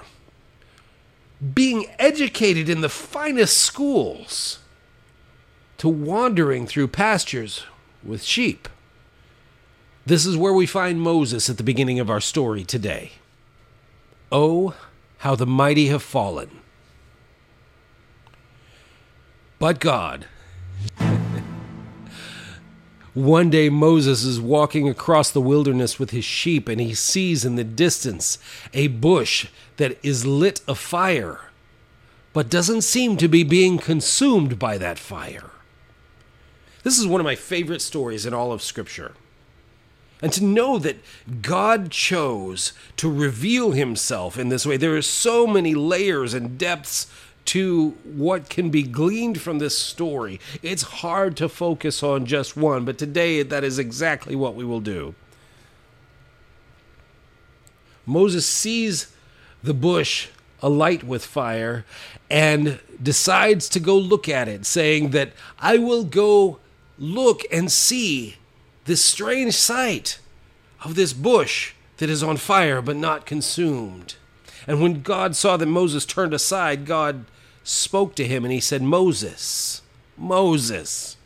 being 1.54 1.86
educated 1.98 2.68
in 2.68 2.80
the 2.80 2.88
finest 2.88 3.56
schools, 3.56 4.58
to 5.78 5.88
wandering 5.88 6.66
through 6.66 6.88
pastures 6.88 7.64
with 8.02 8.22
sheep. 8.22 8.68
This 10.04 10.26
is 10.26 10.36
where 10.36 10.52
we 10.52 10.66
find 10.66 11.00
Moses 11.00 11.48
at 11.48 11.56
the 11.56 11.62
beginning 11.62 12.00
of 12.00 12.10
our 12.10 12.20
story 12.20 12.64
today. 12.64 13.12
Oh, 14.32 14.74
how 15.18 15.34
the 15.34 15.46
mighty 15.46 15.86
have 15.88 16.02
fallen. 16.02 16.50
But 19.58 19.80
God. 19.80 20.26
One 23.18 23.50
day 23.50 23.68
Moses 23.68 24.22
is 24.22 24.40
walking 24.40 24.88
across 24.88 25.32
the 25.32 25.40
wilderness 25.40 25.98
with 25.98 26.10
his 26.10 26.24
sheep 26.24 26.68
and 26.68 26.80
he 26.80 26.94
sees 26.94 27.44
in 27.44 27.56
the 27.56 27.64
distance 27.64 28.38
a 28.72 28.86
bush 28.86 29.48
that 29.76 29.98
is 30.04 30.24
lit 30.24 30.60
afire, 30.68 31.40
but 32.32 32.48
doesn't 32.48 32.82
seem 32.82 33.16
to 33.16 33.26
be 33.26 33.42
being 33.42 33.76
consumed 33.78 34.56
by 34.56 34.78
that 34.78 35.00
fire. 35.00 35.50
This 36.84 36.96
is 36.96 37.08
one 37.08 37.20
of 37.20 37.24
my 37.24 37.34
favorite 37.34 37.82
stories 37.82 38.24
in 38.24 38.32
all 38.32 38.52
of 38.52 38.62
Scripture. 38.62 39.14
And 40.22 40.32
to 40.34 40.44
know 40.44 40.78
that 40.78 41.02
God 41.42 41.90
chose 41.90 42.72
to 42.98 43.12
reveal 43.12 43.72
himself 43.72 44.38
in 44.38 44.48
this 44.48 44.64
way, 44.64 44.76
there 44.76 44.96
are 44.96 45.02
so 45.02 45.44
many 45.44 45.74
layers 45.74 46.34
and 46.34 46.56
depths 46.56 47.08
to 47.48 47.90
what 48.04 48.50
can 48.50 48.68
be 48.68 48.82
gleaned 48.82 49.40
from 49.40 49.58
this 49.58 49.78
story. 49.78 50.38
It's 50.62 50.82
hard 50.82 51.34
to 51.38 51.48
focus 51.48 52.02
on 52.02 52.26
just 52.26 52.58
one, 52.58 52.84
but 52.84 52.98
today 52.98 53.42
that 53.42 53.64
is 53.64 53.78
exactly 53.78 54.36
what 54.36 54.54
we 54.54 54.66
will 54.66 54.80
do. 54.80 55.14
Moses 58.04 58.46
sees 58.46 59.14
the 59.62 59.72
bush 59.72 60.28
alight 60.60 61.04
with 61.04 61.24
fire 61.24 61.86
and 62.28 62.80
decides 63.02 63.68
to 63.70 63.80
go 63.80 63.96
look 63.96 64.28
at 64.28 64.46
it, 64.46 64.66
saying 64.66 65.10
that 65.10 65.32
I 65.58 65.78
will 65.78 66.04
go 66.04 66.58
look 66.98 67.42
and 67.50 67.72
see 67.72 68.36
this 68.84 69.02
strange 69.02 69.54
sight 69.54 70.18
of 70.84 70.96
this 70.96 71.14
bush 71.14 71.72
that 71.96 72.10
is 72.10 72.22
on 72.22 72.36
fire 72.36 72.82
but 72.82 72.96
not 72.96 73.24
consumed. 73.24 74.16
And 74.66 74.82
when 74.82 75.00
God 75.00 75.34
saw 75.34 75.56
that 75.56 75.64
Moses 75.66 76.04
turned 76.04 76.34
aside, 76.34 76.84
God 76.84 77.24
spoke 77.64 78.14
to 78.16 78.26
him 78.26 78.44
and 78.44 78.52
he 78.52 78.60
said, 78.60 78.82
Moses, 78.82 79.82
Moses, 80.16 81.16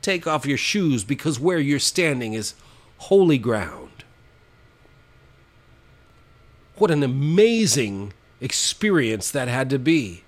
take 0.00 0.26
off 0.26 0.46
your 0.46 0.58
shoes 0.58 1.04
because 1.04 1.38
where 1.38 1.58
you're 1.58 1.78
standing 1.78 2.34
is 2.34 2.54
holy 2.98 3.38
ground. 3.38 4.04
What 6.76 6.90
an 6.90 7.02
amazing 7.02 8.12
experience 8.40 9.30
that 9.30 9.48
had 9.48 9.70
to 9.70 9.78
be. 9.78 10.24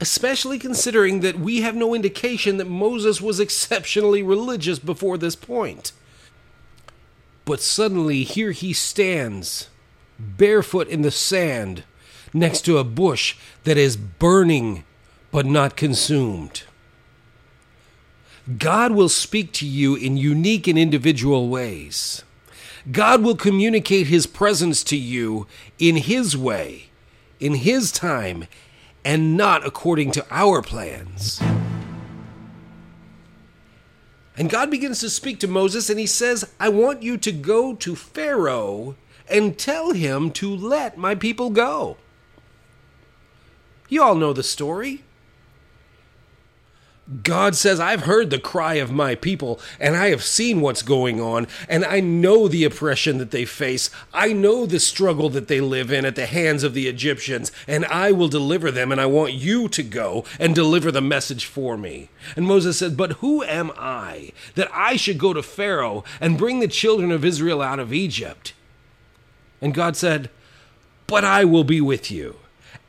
Especially 0.00 0.58
considering 0.58 1.20
that 1.20 1.38
we 1.38 1.60
have 1.60 1.76
no 1.76 1.94
indication 1.94 2.56
that 2.56 2.66
Moses 2.66 3.20
was 3.20 3.38
exceptionally 3.38 4.22
religious 4.22 4.80
before 4.80 5.16
this 5.16 5.36
point. 5.36 5.92
But 7.44 7.60
suddenly, 7.60 8.24
here 8.24 8.50
he 8.50 8.72
stands, 8.72 9.68
barefoot 10.18 10.88
in 10.88 11.02
the 11.02 11.10
sand, 11.10 11.84
next 12.32 12.62
to 12.62 12.78
a 12.78 12.84
bush 12.84 13.36
that 13.64 13.76
is 13.76 13.96
burning 13.96 14.84
but 15.30 15.46
not 15.46 15.76
consumed. 15.76 16.64
God 18.58 18.92
will 18.92 19.08
speak 19.08 19.52
to 19.54 19.66
you 19.66 19.94
in 19.94 20.16
unique 20.16 20.66
and 20.66 20.78
individual 20.78 21.48
ways. 21.48 22.24
God 22.90 23.22
will 23.22 23.36
communicate 23.36 24.08
His 24.08 24.26
presence 24.26 24.82
to 24.84 24.96
you 24.96 25.46
in 25.78 25.96
His 25.96 26.36
way, 26.36 26.86
in 27.38 27.54
His 27.54 27.92
time, 27.92 28.46
and 29.04 29.36
not 29.36 29.64
according 29.64 30.10
to 30.12 30.26
our 30.30 30.60
plans. 30.60 31.40
And 34.36 34.50
God 34.50 34.70
begins 34.70 34.98
to 35.00 35.10
speak 35.10 35.38
to 35.40 35.46
Moses, 35.46 35.88
and 35.88 36.00
He 36.00 36.06
says, 36.06 36.50
I 36.58 36.68
want 36.68 37.02
you 37.02 37.16
to 37.18 37.30
go 37.30 37.74
to 37.76 37.94
Pharaoh 37.94 38.96
and 39.28 39.58
tell 39.58 39.92
him 39.92 40.30
to 40.30 40.54
let 40.54 40.98
my 40.98 41.14
people 41.14 41.50
go. 41.50 41.96
You 43.92 44.02
all 44.02 44.14
know 44.14 44.32
the 44.32 44.42
story. 44.42 45.02
God 47.22 47.54
says, 47.54 47.78
I've 47.78 48.04
heard 48.04 48.30
the 48.30 48.38
cry 48.38 48.76
of 48.76 48.90
my 48.90 49.14
people, 49.14 49.60
and 49.78 49.94
I 49.94 50.08
have 50.08 50.22
seen 50.22 50.62
what's 50.62 50.80
going 50.80 51.20
on, 51.20 51.46
and 51.68 51.84
I 51.84 52.00
know 52.00 52.48
the 52.48 52.64
oppression 52.64 53.18
that 53.18 53.32
they 53.32 53.44
face. 53.44 53.90
I 54.14 54.32
know 54.32 54.64
the 54.64 54.80
struggle 54.80 55.28
that 55.28 55.48
they 55.48 55.60
live 55.60 55.92
in 55.92 56.06
at 56.06 56.16
the 56.16 56.24
hands 56.24 56.62
of 56.62 56.72
the 56.72 56.88
Egyptians, 56.88 57.52
and 57.68 57.84
I 57.84 58.12
will 58.12 58.28
deliver 58.28 58.70
them, 58.70 58.92
and 58.92 58.98
I 58.98 59.04
want 59.04 59.34
you 59.34 59.68
to 59.68 59.82
go 59.82 60.24
and 60.40 60.54
deliver 60.54 60.90
the 60.90 61.02
message 61.02 61.44
for 61.44 61.76
me. 61.76 62.08
And 62.34 62.46
Moses 62.46 62.78
said, 62.78 62.96
But 62.96 63.18
who 63.18 63.42
am 63.42 63.72
I 63.76 64.32
that 64.54 64.70
I 64.72 64.96
should 64.96 65.18
go 65.18 65.34
to 65.34 65.42
Pharaoh 65.42 66.02
and 66.18 66.38
bring 66.38 66.60
the 66.60 66.66
children 66.66 67.12
of 67.12 67.26
Israel 67.26 67.60
out 67.60 67.78
of 67.78 67.92
Egypt? 67.92 68.54
And 69.60 69.74
God 69.74 69.98
said, 69.98 70.30
But 71.06 71.26
I 71.26 71.44
will 71.44 71.64
be 71.64 71.82
with 71.82 72.10
you, 72.10 72.38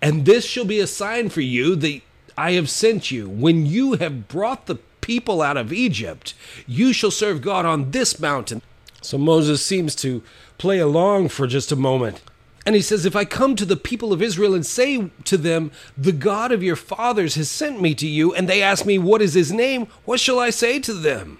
and 0.03 0.25
this 0.25 0.43
shall 0.43 0.65
be 0.65 0.81
a 0.81 0.87
sign 0.87 1.29
for 1.29 1.39
you 1.39 1.77
that 1.77 2.01
I 2.37 2.51
have 2.51 2.69
sent 2.69 3.09
you. 3.09 3.29
When 3.29 3.65
you 3.65 3.93
have 3.93 4.27
brought 4.27 4.65
the 4.65 4.75
people 4.99 5.41
out 5.41 5.55
of 5.55 5.71
Egypt, 5.71 6.33
you 6.67 6.91
shall 6.91 7.09
serve 7.09 7.41
God 7.41 7.65
on 7.65 7.91
this 7.91 8.19
mountain. 8.19 8.61
So 9.01 9.17
Moses 9.17 9.65
seems 9.65 9.95
to 9.95 10.21
play 10.57 10.79
along 10.79 11.29
for 11.29 11.47
just 11.47 11.71
a 11.71 11.77
moment. 11.77 12.21
And 12.65 12.75
he 12.75 12.81
says, 12.81 13.05
If 13.05 13.15
I 13.15 13.23
come 13.23 13.55
to 13.55 13.65
the 13.65 13.77
people 13.77 14.11
of 14.11 14.21
Israel 14.21 14.53
and 14.53 14.65
say 14.65 15.09
to 15.23 15.37
them, 15.37 15.71
The 15.97 16.11
God 16.11 16.51
of 16.51 16.61
your 16.61 16.75
fathers 16.75 17.35
has 17.35 17.49
sent 17.49 17.81
me 17.81 17.95
to 17.95 18.07
you, 18.07 18.33
and 18.35 18.49
they 18.49 18.61
ask 18.61 18.85
me, 18.85 18.97
What 18.97 19.21
is 19.21 19.35
his 19.35 19.53
name? 19.53 19.87
What 20.03 20.19
shall 20.19 20.39
I 20.39 20.49
say 20.49 20.79
to 20.79 20.93
them? 20.93 21.39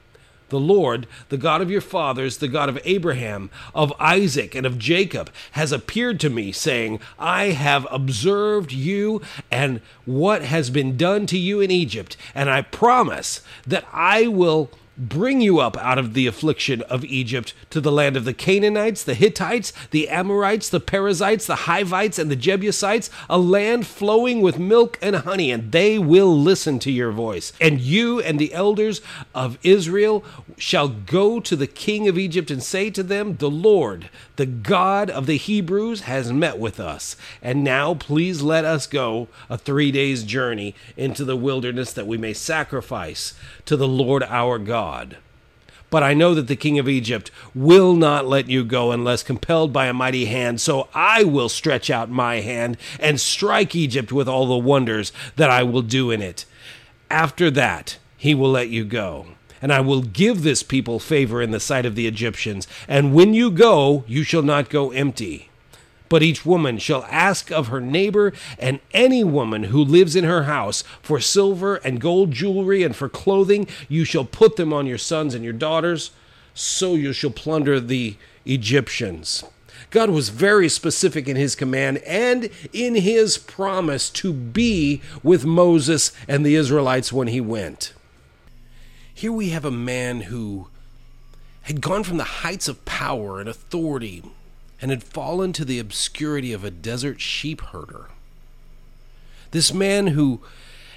the 0.51 0.59
Lord, 0.59 1.07
the 1.29 1.37
God 1.37 1.61
of 1.61 1.71
your 1.71 1.81
fathers, 1.81 2.37
the 2.37 2.47
God 2.47 2.69
of 2.69 2.79
Abraham, 2.85 3.49
of 3.73 3.91
Isaac, 3.99 4.53
and 4.53 4.65
of 4.65 4.77
Jacob, 4.77 5.31
has 5.53 5.71
appeared 5.71 6.19
to 6.19 6.29
me, 6.29 6.51
saying, 6.51 6.99
I 7.17 7.45
have 7.45 7.87
observed 7.89 8.71
you 8.71 9.21
and 9.49 9.81
what 10.05 10.43
has 10.43 10.69
been 10.69 10.95
done 10.97 11.25
to 11.27 11.37
you 11.37 11.59
in 11.59 11.71
Egypt, 11.71 12.15
and 12.35 12.49
I 12.49 12.61
promise 12.61 13.41
that 13.65 13.85
I 13.91 14.27
will 14.27 14.69
bring 15.01 15.41
you 15.41 15.59
up 15.59 15.75
out 15.77 15.97
of 15.97 16.13
the 16.13 16.27
affliction 16.27 16.83
of 16.83 17.03
Egypt 17.03 17.55
to 17.71 17.81
the 17.81 17.91
land 17.91 18.15
of 18.15 18.23
the 18.23 18.33
Canaanites, 18.33 19.03
the 19.03 19.15
Hittites, 19.15 19.73
the 19.89 20.07
Amorites, 20.09 20.69
the 20.69 20.79
Perizzites, 20.79 21.47
the 21.47 21.55
Hivites, 21.55 22.19
and 22.19 22.29
the 22.29 22.35
Jebusites, 22.35 23.09
a 23.27 23.39
land 23.39 23.87
flowing 23.87 24.41
with 24.41 24.59
milk 24.59 24.99
and 25.01 25.15
honey, 25.15 25.51
and 25.51 25.71
they 25.71 25.97
will 25.97 26.39
listen 26.39 26.77
to 26.79 26.91
your 26.91 27.11
voice. 27.11 27.51
And 27.59 27.81
you 27.81 28.19
and 28.19 28.37
the 28.37 28.53
elders 28.53 29.01
of 29.33 29.57
Israel 29.63 30.23
shall 30.57 30.89
go 30.89 31.39
to 31.39 31.55
the 31.55 31.67
king 31.67 32.07
of 32.07 32.17
Egypt 32.17 32.51
and 32.51 32.61
say 32.61 32.91
to 32.91 33.01
them, 33.01 33.37
The 33.37 33.49
Lord, 33.49 34.09
the 34.35 34.45
God 34.45 35.09
of 35.09 35.25
the 35.25 35.37
Hebrews, 35.37 36.01
has 36.01 36.31
met 36.31 36.59
with 36.59 36.79
us. 36.79 37.15
And 37.41 37.63
now 37.63 37.95
please 37.95 38.43
let 38.43 38.65
us 38.65 38.85
go 38.85 39.27
a 39.49 39.57
three 39.57 39.91
days' 39.91 40.23
journey 40.23 40.75
into 40.95 41.25
the 41.25 41.35
wilderness 41.35 41.91
that 41.93 42.07
we 42.07 42.17
may 42.17 42.33
sacrifice 42.33 43.33
to 43.71 43.77
the 43.77 43.87
Lord 43.87 44.21
our 44.23 44.59
God. 44.59 45.15
But 45.89 46.03
I 46.03 46.13
know 46.13 46.35
that 46.35 46.47
the 46.47 46.57
king 46.57 46.77
of 46.77 46.89
Egypt 46.89 47.31
will 47.55 47.93
not 47.93 48.27
let 48.27 48.49
you 48.49 48.65
go 48.65 48.91
unless 48.91 49.23
compelled 49.23 49.71
by 49.71 49.85
a 49.85 49.93
mighty 49.93 50.25
hand. 50.25 50.59
So 50.59 50.89
I 50.93 51.23
will 51.23 51.47
stretch 51.47 51.89
out 51.89 52.09
my 52.09 52.41
hand 52.41 52.75
and 52.99 53.17
strike 53.17 53.73
Egypt 53.73 54.11
with 54.11 54.27
all 54.27 54.45
the 54.45 54.57
wonders 54.57 55.13
that 55.37 55.49
I 55.49 55.63
will 55.63 55.83
do 55.83 56.11
in 56.11 56.21
it. 56.21 56.43
After 57.09 57.49
that, 57.51 57.97
he 58.17 58.35
will 58.35 58.51
let 58.51 58.67
you 58.67 58.83
go. 58.83 59.27
And 59.61 59.71
I 59.71 59.79
will 59.79 60.01
give 60.01 60.43
this 60.43 60.63
people 60.63 60.99
favor 60.99 61.41
in 61.41 61.51
the 61.51 61.59
sight 61.61 61.85
of 61.85 61.95
the 61.95 62.07
Egyptians. 62.07 62.67
And 62.89 63.13
when 63.13 63.33
you 63.33 63.49
go, 63.49 64.03
you 64.05 64.23
shall 64.23 64.43
not 64.43 64.69
go 64.69 64.91
empty. 64.91 65.49
But 66.11 66.23
each 66.23 66.45
woman 66.45 66.77
shall 66.77 67.05
ask 67.09 67.51
of 67.53 67.69
her 67.69 67.79
neighbor 67.79 68.33
and 68.59 68.81
any 68.93 69.23
woman 69.23 69.63
who 69.63 69.81
lives 69.81 70.13
in 70.13 70.25
her 70.25 70.43
house 70.43 70.83
for 71.01 71.21
silver 71.21 71.77
and 71.77 72.01
gold 72.01 72.31
jewelry 72.31 72.83
and 72.83 72.93
for 72.93 73.07
clothing. 73.07 73.65
You 73.87 74.03
shall 74.03 74.25
put 74.25 74.57
them 74.57 74.73
on 74.73 74.87
your 74.87 74.97
sons 74.97 75.33
and 75.33 75.41
your 75.41 75.53
daughters. 75.53 76.11
So 76.53 76.95
you 76.95 77.13
shall 77.13 77.29
plunder 77.29 77.79
the 77.79 78.17
Egyptians. 78.45 79.45
God 79.89 80.09
was 80.09 80.27
very 80.27 80.67
specific 80.67 81.29
in 81.29 81.37
his 81.37 81.55
command 81.55 81.99
and 81.99 82.49
in 82.73 82.95
his 82.95 83.37
promise 83.37 84.09
to 84.09 84.33
be 84.33 85.01
with 85.23 85.45
Moses 85.45 86.11
and 86.27 86.45
the 86.45 86.55
Israelites 86.55 87.13
when 87.13 87.29
he 87.29 87.39
went. 87.39 87.93
Here 89.13 89.31
we 89.31 89.51
have 89.51 89.63
a 89.63 89.71
man 89.71 90.23
who 90.23 90.67
had 91.61 91.79
gone 91.79 92.03
from 92.03 92.17
the 92.17 92.41
heights 92.43 92.67
of 92.67 92.83
power 92.83 93.39
and 93.39 93.47
authority 93.47 94.23
and 94.81 94.89
had 94.91 95.03
fallen 95.03 95.53
to 95.53 95.63
the 95.63 95.79
obscurity 95.79 96.51
of 96.51 96.63
a 96.63 96.71
desert 96.71 97.21
sheep 97.21 97.61
herder. 97.61 98.07
This 99.51 99.73
man 99.73 100.07
who 100.07 100.41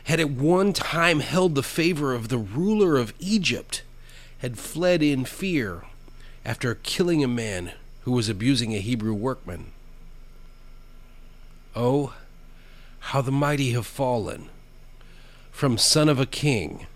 had 0.04 0.20
at 0.20 0.30
one 0.30 0.72
time 0.72 1.20
held 1.20 1.54
the 1.54 1.62
favor 1.62 2.14
of 2.14 2.28
the 2.28 2.38
ruler 2.38 2.96
of 2.96 3.12
Egypt 3.18 3.82
had 4.38 4.58
fled 4.58 5.02
in 5.02 5.24
fear 5.24 5.84
after 6.44 6.74
killing 6.76 7.22
a 7.22 7.28
man 7.28 7.72
who 8.02 8.12
was 8.12 8.28
abusing 8.28 8.74
a 8.74 8.80
Hebrew 8.80 9.14
workman. 9.14 9.72
Oh, 11.74 12.14
how 13.00 13.20
the 13.22 13.32
mighty 13.32 13.72
have 13.72 13.86
fallen 13.86 14.48
from 15.50 15.78
son 15.78 16.08
of 16.08 16.20
a 16.20 16.26
king 16.26 16.86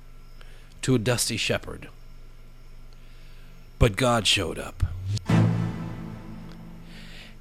to 0.83 0.94
a 0.94 0.98
dusty 0.98 1.37
shepherd. 1.37 1.88
But 3.79 3.96
God 3.96 4.27
showed 4.27 4.59
up. 4.59 4.85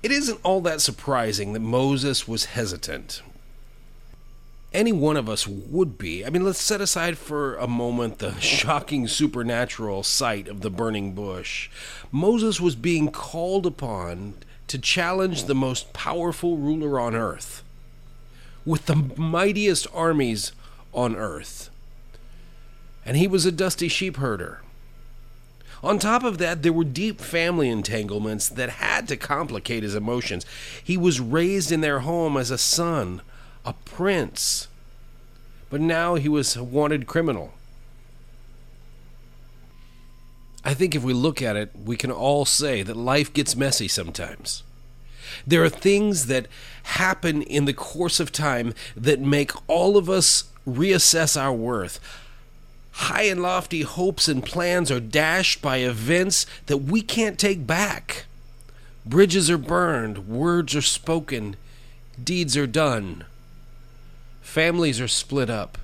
It 0.04 0.12
isn't 0.12 0.40
all 0.44 0.62
that 0.62 0.82
surprising 0.82 1.54
that 1.54 1.60
Moses 1.60 2.28
was 2.28 2.46
hesitant. 2.46 3.22
Any 4.74 4.92
one 4.92 5.18
of 5.18 5.30
us 5.30 5.48
would 5.48 5.98
be. 5.98 6.26
I 6.26 6.30
mean, 6.30 6.44
let's 6.44 6.62
set 6.62 6.82
aside 6.82 7.18
for 7.18 7.56
a 7.56 7.68
moment 7.68 8.20
the 8.20 8.34
shocking 8.40 9.08
supernatural 9.08 10.04
sight 10.04 10.48
of 10.48 10.62
the 10.62 10.70
burning 10.70 11.14
bush. 11.14 11.70
Moses 12.12 12.62
was 12.62 12.76
being 12.76 13.10
called 13.12 13.66
upon 13.66 14.36
to 14.68 14.78
challenge 14.78 15.46
the 15.46 15.56
most 15.56 15.94
powerful 15.94 16.58
ruler 16.58 17.00
on 17.00 17.16
earth 17.16 17.64
with 18.66 18.86
the 18.86 19.14
mightiest 19.16 19.88
armies 19.94 20.52
on 20.94 21.16
earth. 21.16 21.70
And 23.06 23.16
he 23.16 23.28
was 23.28 23.46
a 23.46 23.52
dusty 23.52 23.88
sheep 23.88 24.18
herder. 24.18 24.62
On 25.84 26.00
top 26.00 26.24
of 26.24 26.38
that, 26.40 26.64
there 26.64 26.74
were 26.74 26.84
deep 26.84 27.22
family 27.22 27.70
entanglements 27.70 28.50
that 28.50 28.70
had 28.70 29.08
to 29.10 29.18
complicate 29.18 29.84
his 29.84 29.96
emotions. 29.96 30.46
He 30.84 30.98
was 30.98 31.20
raised 31.20 31.72
in 31.72 31.82
their 31.82 32.00
home 32.00 32.36
as 32.36 32.50
a 32.50 32.58
son, 32.58 33.22
a 33.64 33.74
prince, 33.74 34.68
but 35.70 35.82
now 35.82 36.16
he 36.16 36.30
was 36.30 36.56
a 36.56 36.64
wanted 36.64 37.06
criminal. 37.06 37.54
I 40.64 40.74
think 40.74 40.96
if 40.96 41.04
we 41.04 41.14
look 41.14 41.42
at 41.42 41.56
it, 41.56 41.72
we 41.86 41.96
can 41.96 42.12
all 42.12 42.44
say 42.44 42.84
that 42.84 42.98
life 42.98 43.32
gets 43.32 43.56
messy 43.56 43.88
sometimes. 43.88 44.64
There 45.46 45.64
are 45.64 45.70
things 45.70 46.26
that 46.26 46.48
happen 46.84 47.42
in 47.42 47.66
the 47.66 47.74
course 47.74 48.20
of 48.20 48.32
time 48.32 48.74
that 48.96 49.20
make 49.20 49.52
all 49.70 49.96
of 49.96 50.10
us 50.10 50.46
reassess 50.68 51.40
our 51.40 51.54
worth. 51.54 52.00
High 52.98 53.24
and 53.24 53.44
lofty 53.44 53.84
hopes 53.84 54.28
and 54.28 54.44
plans 54.44 54.90
are 54.90 55.00
dashed 55.00 55.62
by 55.62 55.78
events 55.78 56.48
that 56.66 56.80
we 56.80 57.04
can't 57.04 57.38
take 57.38 57.68
back. 57.68 58.26
Bridges 59.06 59.52
are 59.52 59.58
burned, 59.58 60.28
words 60.28 60.76
are 60.76 60.82
spoken, 60.82 61.58
deeds 62.22 62.58
are 62.58 62.66
done. 62.66 63.24
Families 64.42 65.00
are 65.00 65.08
split 65.08 65.48
up. 65.48 65.78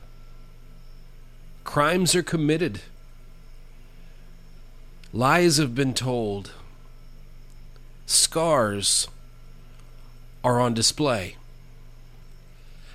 Crimes 1.64 2.16
are 2.16 2.24
committed. 2.24 2.82
Lies 5.14 5.58
have 5.58 5.76
been 5.76 5.94
told. 5.94 6.52
Scars 8.08 9.08
are 10.44 10.60
on 10.60 10.74
display. 10.74 11.36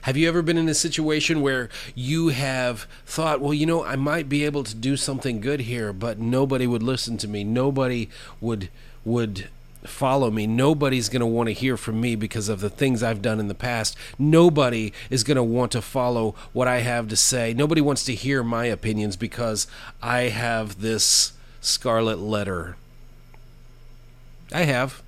Have 0.09 0.17
you 0.17 0.27
ever 0.27 0.41
been 0.41 0.57
in 0.57 0.71
a 0.71 0.75
situation 0.75 1.43
where 1.43 1.69
you 1.95 2.29
have 2.29 2.89
thought, 3.05 3.43
well, 3.43 3.53
you 3.53 3.67
know, 3.67 3.85
I 3.85 3.97
might 3.97 4.27
be 4.27 4.43
able 4.47 4.65
to 4.65 4.75
do 4.75 4.97
something 4.97 5.39
good 5.39 5.61
here, 5.61 5.93
but 5.93 6.19
nobody 6.19 6.67
would 6.67 6.83
listen 6.83 7.19
to 7.19 7.29
me. 7.29 7.45
Nobody 7.45 8.09
would 8.41 8.71
would 9.05 9.51
follow 9.85 10.31
me. 10.31 10.47
Nobody's 10.47 11.11
going 11.11 11.21
to 11.21 11.27
want 11.27 11.51
to 11.51 11.53
hear 11.53 11.77
from 11.77 12.01
me 12.01 12.17
because 12.17 12.49
of 12.49 12.61
the 12.61 12.71
things 12.71 13.03
I've 13.03 13.21
done 13.21 13.39
in 13.39 13.49
the 13.49 13.55
past. 13.55 13.99
Nobody 14.19 14.95
is 15.11 15.25
going 15.25 15.37
to 15.37 15.43
want 15.43 15.73
to 15.73 15.83
follow 15.83 16.35
what 16.55 16.67
I 16.67 16.79
have 16.79 17.09
to 17.09 17.17
say. 17.17 17.53
Nobody 17.53 17.83
wants 17.83 18.03
to 18.05 18.15
hear 18.15 18.43
my 18.43 18.65
opinions 18.65 19.15
because 19.15 19.67
I 20.01 20.31
have 20.31 20.81
this 20.81 21.35
scarlet 21.61 22.19
letter. 22.19 22.77
I 24.55 24.63
have. 24.63 25.03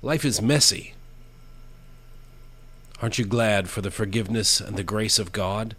Life 0.00 0.24
is 0.24 0.40
messy. 0.40 0.94
Aren't 3.02 3.18
you 3.18 3.24
glad 3.24 3.68
for 3.68 3.80
the 3.80 3.90
forgiveness 3.90 4.60
and 4.60 4.76
the 4.76 4.82
grace 4.82 5.18
of 5.18 5.32
God? 5.32 5.74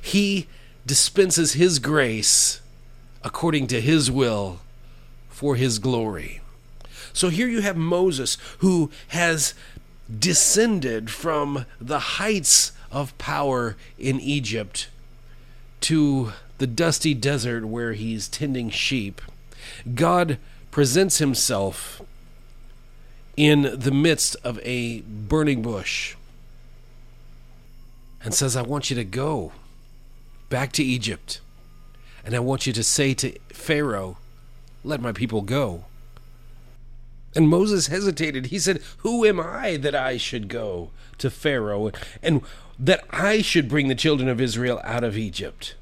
He 0.00 0.46
dispenses 0.86 1.52
His 1.52 1.78
grace 1.78 2.60
according 3.22 3.68
to 3.68 3.80
His 3.80 4.10
will 4.10 4.60
for 5.28 5.56
His 5.56 5.78
glory. 5.78 6.40
So 7.12 7.28
here 7.28 7.46
you 7.46 7.60
have 7.60 7.76
Moses 7.76 8.36
who 8.58 8.90
has 9.08 9.54
descended 10.18 11.10
from 11.10 11.64
the 11.80 11.98
heights 11.98 12.72
of 12.90 13.16
power 13.18 13.76
in 13.98 14.20
Egypt 14.20 14.88
to 15.82 16.32
the 16.58 16.66
dusty 16.66 17.14
desert 17.14 17.66
where 17.66 17.92
he's 17.92 18.28
tending 18.28 18.70
sheep. 18.70 19.20
God 19.94 20.38
presents 20.70 21.18
himself 21.18 22.02
in 23.36 23.62
the 23.78 23.90
midst 23.90 24.36
of 24.44 24.60
a 24.62 25.00
burning 25.02 25.62
bush 25.62 26.16
and 28.22 28.32
says, 28.32 28.56
I 28.56 28.62
want 28.62 28.90
you 28.90 28.96
to 28.96 29.04
go 29.04 29.52
back 30.48 30.72
to 30.72 30.84
Egypt. 30.84 31.40
And 32.24 32.34
I 32.34 32.38
want 32.38 32.66
you 32.66 32.72
to 32.72 32.82
say 32.82 33.12
to 33.14 33.32
Pharaoh, 33.50 34.16
Let 34.82 35.00
my 35.00 35.12
people 35.12 35.42
go. 35.42 35.84
And 37.36 37.48
Moses 37.48 37.88
hesitated. 37.88 38.46
He 38.46 38.58
said, 38.58 38.80
Who 38.98 39.24
am 39.24 39.40
I 39.40 39.76
that 39.78 39.94
I 39.94 40.16
should 40.16 40.48
go 40.48 40.90
to 41.18 41.28
Pharaoh 41.28 41.90
and 42.22 42.42
that 42.78 43.04
I 43.10 43.42
should 43.42 43.68
bring 43.68 43.88
the 43.88 43.94
children 43.94 44.28
of 44.28 44.40
Israel 44.40 44.80
out 44.84 45.04
of 45.04 45.18
Egypt? 45.18 45.74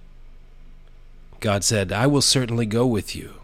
God 1.40 1.64
said, 1.64 1.92
I 1.92 2.06
will 2.06 2.22
certainly 2.22 2.66
go 2.66 2.86
with 2.86 3.14
you. 3.14 3.41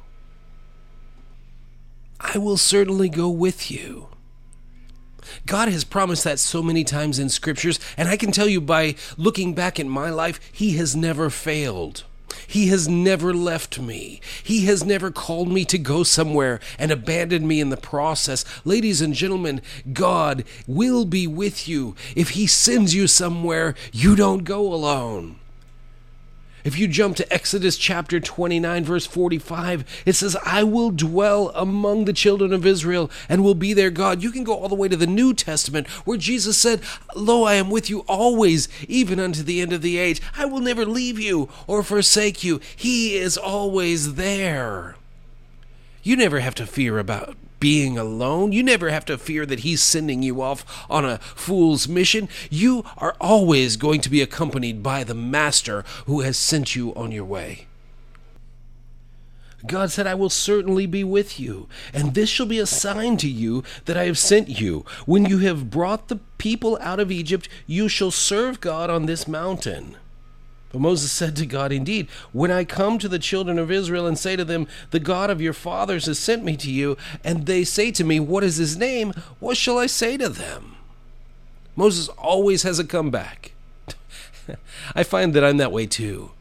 I 2.21 2.39
will 2.39 2.57
certainly 2.57 3.09
go 3.09 3.29
with 3.29 3.71
you. 3.71 4.09
God 5.47 5.69
has 5.69 5.85
promised 5.85 6.25
that 6.25 6.39
so 6.39 6.63
many 6.63 6.85
times 6.85 7.19
in 7.19 7.29
scriptures, 7.29 7.79
and 7.97 8.09
I 8.09 8.17
can 8.17 8.33
tell 8.33 8.49
you 8.49 8.61
by 8.61 8.95
looking 9.17 9.55
back 9.55 9.79
at 9.79 9.87
my 9.87 10.11
life, 10.11 10.41
He 10.53 10.77
has 10.77 10.97
never 10.97 11.31
failed. 11.31 12.05
He 12.47 12.69
has 12.69 12.89
never 12.89 13.35
left 13.35 13.79
me. 13.79 14.21
He 14.43 14.67
has 14.67 14.85
never 14.85 15.11
called 15.11 15.51
me 15.51 15.65
to 15.67 15.79
go 15.79 16.03
somewhere 16.03 16.61
and 16.79 16.91
abandoned 16.91 17.47
me 17.47 17.61
in 17.61 17.69
the 17.69 17.77
process. 17.77 18.45
Ladies 18.65 19.01
and 19.01 19.13
gentlemen, 19.13 19.61
God 19.93 20.45
will 20.67 21.05
be 21.05 21.27
with 21.27 21.69
you. 21.69 21.95
If 22.17 22.31
He 22.31 22.47
sends 22.47 22.95
you 22.95 23.07
somewhere, 23.07 23.75
you 23.93 24.17
don't 24.17 24.45
go 24.45 24.73
alone. 24.73 25.37
If 26.69 26.79
you 26.79 26.87
jump 26.87 27.17
to 27.17 27.33
Exodus 27.33 27.79
chapter 27.79 28.21
29, 28.21 28.85
verse 28.85 29.07
45, 29.07 30.03
it 30.05 30.13
says, 30.13 30.37
I 30.45 30.65
will 30.65 30.91
dwell 30.91 31.49
among 31.55 32.05
the 32.05 32.13
children 32.13 32.53
of 32.53 32.67
Israel 32.67 33.11
and 33.27 33.43
will 33.43 33.55
be 33.55 33.73
their 33.73 33.89
God. 33.89 34.23
You 34.23 34.31
can 34.31 34.45
go 34.45 34.55
all 34.55 34.69
the 34.69 34.75
way 34.75 34.87
to 34.89 34.97
the 34.97 35.07
New 35.07 35.33
Testament 35.33 35.87
where 36.05 36.19
Jesus 36.19 36.59
said, 36.59 36.83
Lo, 37.17 37.45
I 37.45 37.55
am 37.55 37.71
with 37.71 37.89
you 37.89 38.01
always, 38.01 38.69
even 38.87 39.19
unto 39.19 39.43
the 39.43 39.63
end 39.63 39.73
of 39.73 39.81
the 39.81 39.97
age. 39.97 40.21
I 40.37 40.45
will 40.45 40.61
never 40.61 40.85
leave 40.85 41.19
you 41.19 41.49
or 41.67 41.83
forsake 41.83 42.45
you. 42.45 42.61
He 42.77 43.17
is 43.17 43.39
always 43.39 44.17
there. 44.17 44.97
You 46.03 46.17
never 46.17 46.41
have 46.41 46.55
to 46.57 46.67
fear 46.67 46.99
about 46.99 47.35
being 47.61 47.99
alone. 47.99 48.53
You 48.53 48.63
never 48.63 48.91
have 48.91 49.05
to 49.07 49.19
fear 49.19 49.47
that 49.47 49.61
he's 49.61 49.83
sending 49.83 50.23
you 50.23 50.41
off 50.43 50.87
on 50.89 51.05
a 51.05 51.19
fool's 51.19 51.89
mission. 51.89 52.29
You 52.51 52.85
are 52.97 53.17
always 53.21 53.77
going 53.77 54.01
to 54.03 54.11
be 54.11 54.23
accompanied 54.23 54.83
by 54.83 55.05
the 55.05 55.15
master 55.15 55.85
who 56.07 56.21
has 56.21 56.37
sent 56.37 56.77
you 56.77 56.95
on 56.95 57.13
your 57.13 57.25
way. 57.25 57.67
God 59.67 59.91
said, 59.91 60.07
I 60.07 60.15
will 60.15 60.31
certainly 60.31 60.87
be 60.87 61.03
with 61.03 61.41
you, 61.41 61.69
and 61.93 62.15
this 62.15 62.29
shall 62.29 62.47
be 62.47 62.61
a 62.61 62.67
sign 62.67 63.17
to 63.19 63.29
you 63.29 63.65
that 63.87 63.97
I 63.97 64.05
have 64.05 64.19
sent 64.19 64.61
you. 64.61 64.85
When 65.05 65.25
you 65.25 65.39
have 65.39 65.69
brought 65.69 66.07
the 66.07 66.21
people 66.39 66.79
out 66.81 67.01
of 67.01 67.11
Egypt, 67.11 67.49
you 67.67 67.89
shall 67.89 68.13
serve 68.13 68.61
God 68.61 68.89
on 68.89 69.07
this 69.07 69.27
mountain. 69.27 69.97
But 70.71 70.81
Moses 70.81 71.11
said 71.11 71.35
to 71.37 71.47
God, 71.47 71.73
Indeed, 71.73 72.09
when 72.33 72.51
I 72.51 72.65
come 72.65 72.99
to 72.99 73.09
the 73.09 73.19
children 73.19 73.59
of 73.59 73.71
Israel 73.71 74.07
and 74.07 74.19
say 74.19 74.37
to 74.37 74.45
them, 74.45 74.67
The 74.91 75.01
God 75.01 75.31
of 75.31 75.41
your 75.41 75.55
fathers 75.55 76.07
has 76.07 76.19
sent 76.19 76.45
me 76.45 76.57
to 76.59 76.71
you, 76.71 76.97
and 77.25 77.47
they 77.47 77.65
say 77.65 77.91
to 77.93 78.05
me, 78.05 78.21
What 78.21 78.45
is 78.45 78.57
his 78.57 78.77
name? 78.77 79.13
What 79.41 79.57
shall 79.57 79.79
I 79.79 79.87
say 79.87 80.17
to 80.19 80.29
them? 80.29 80.77
Moses 81.75 82.09
always 82.09 82.65
has 82.65 82.79
a 82.79 82.85
comeback. 82.85 83.53
I 84.95 85.05
find 85.05 85.33
that 85.35 85.45
I'm 85.45 85.57
that 85.57 85.73
way 85.73 85.87
too. 85.87 86.33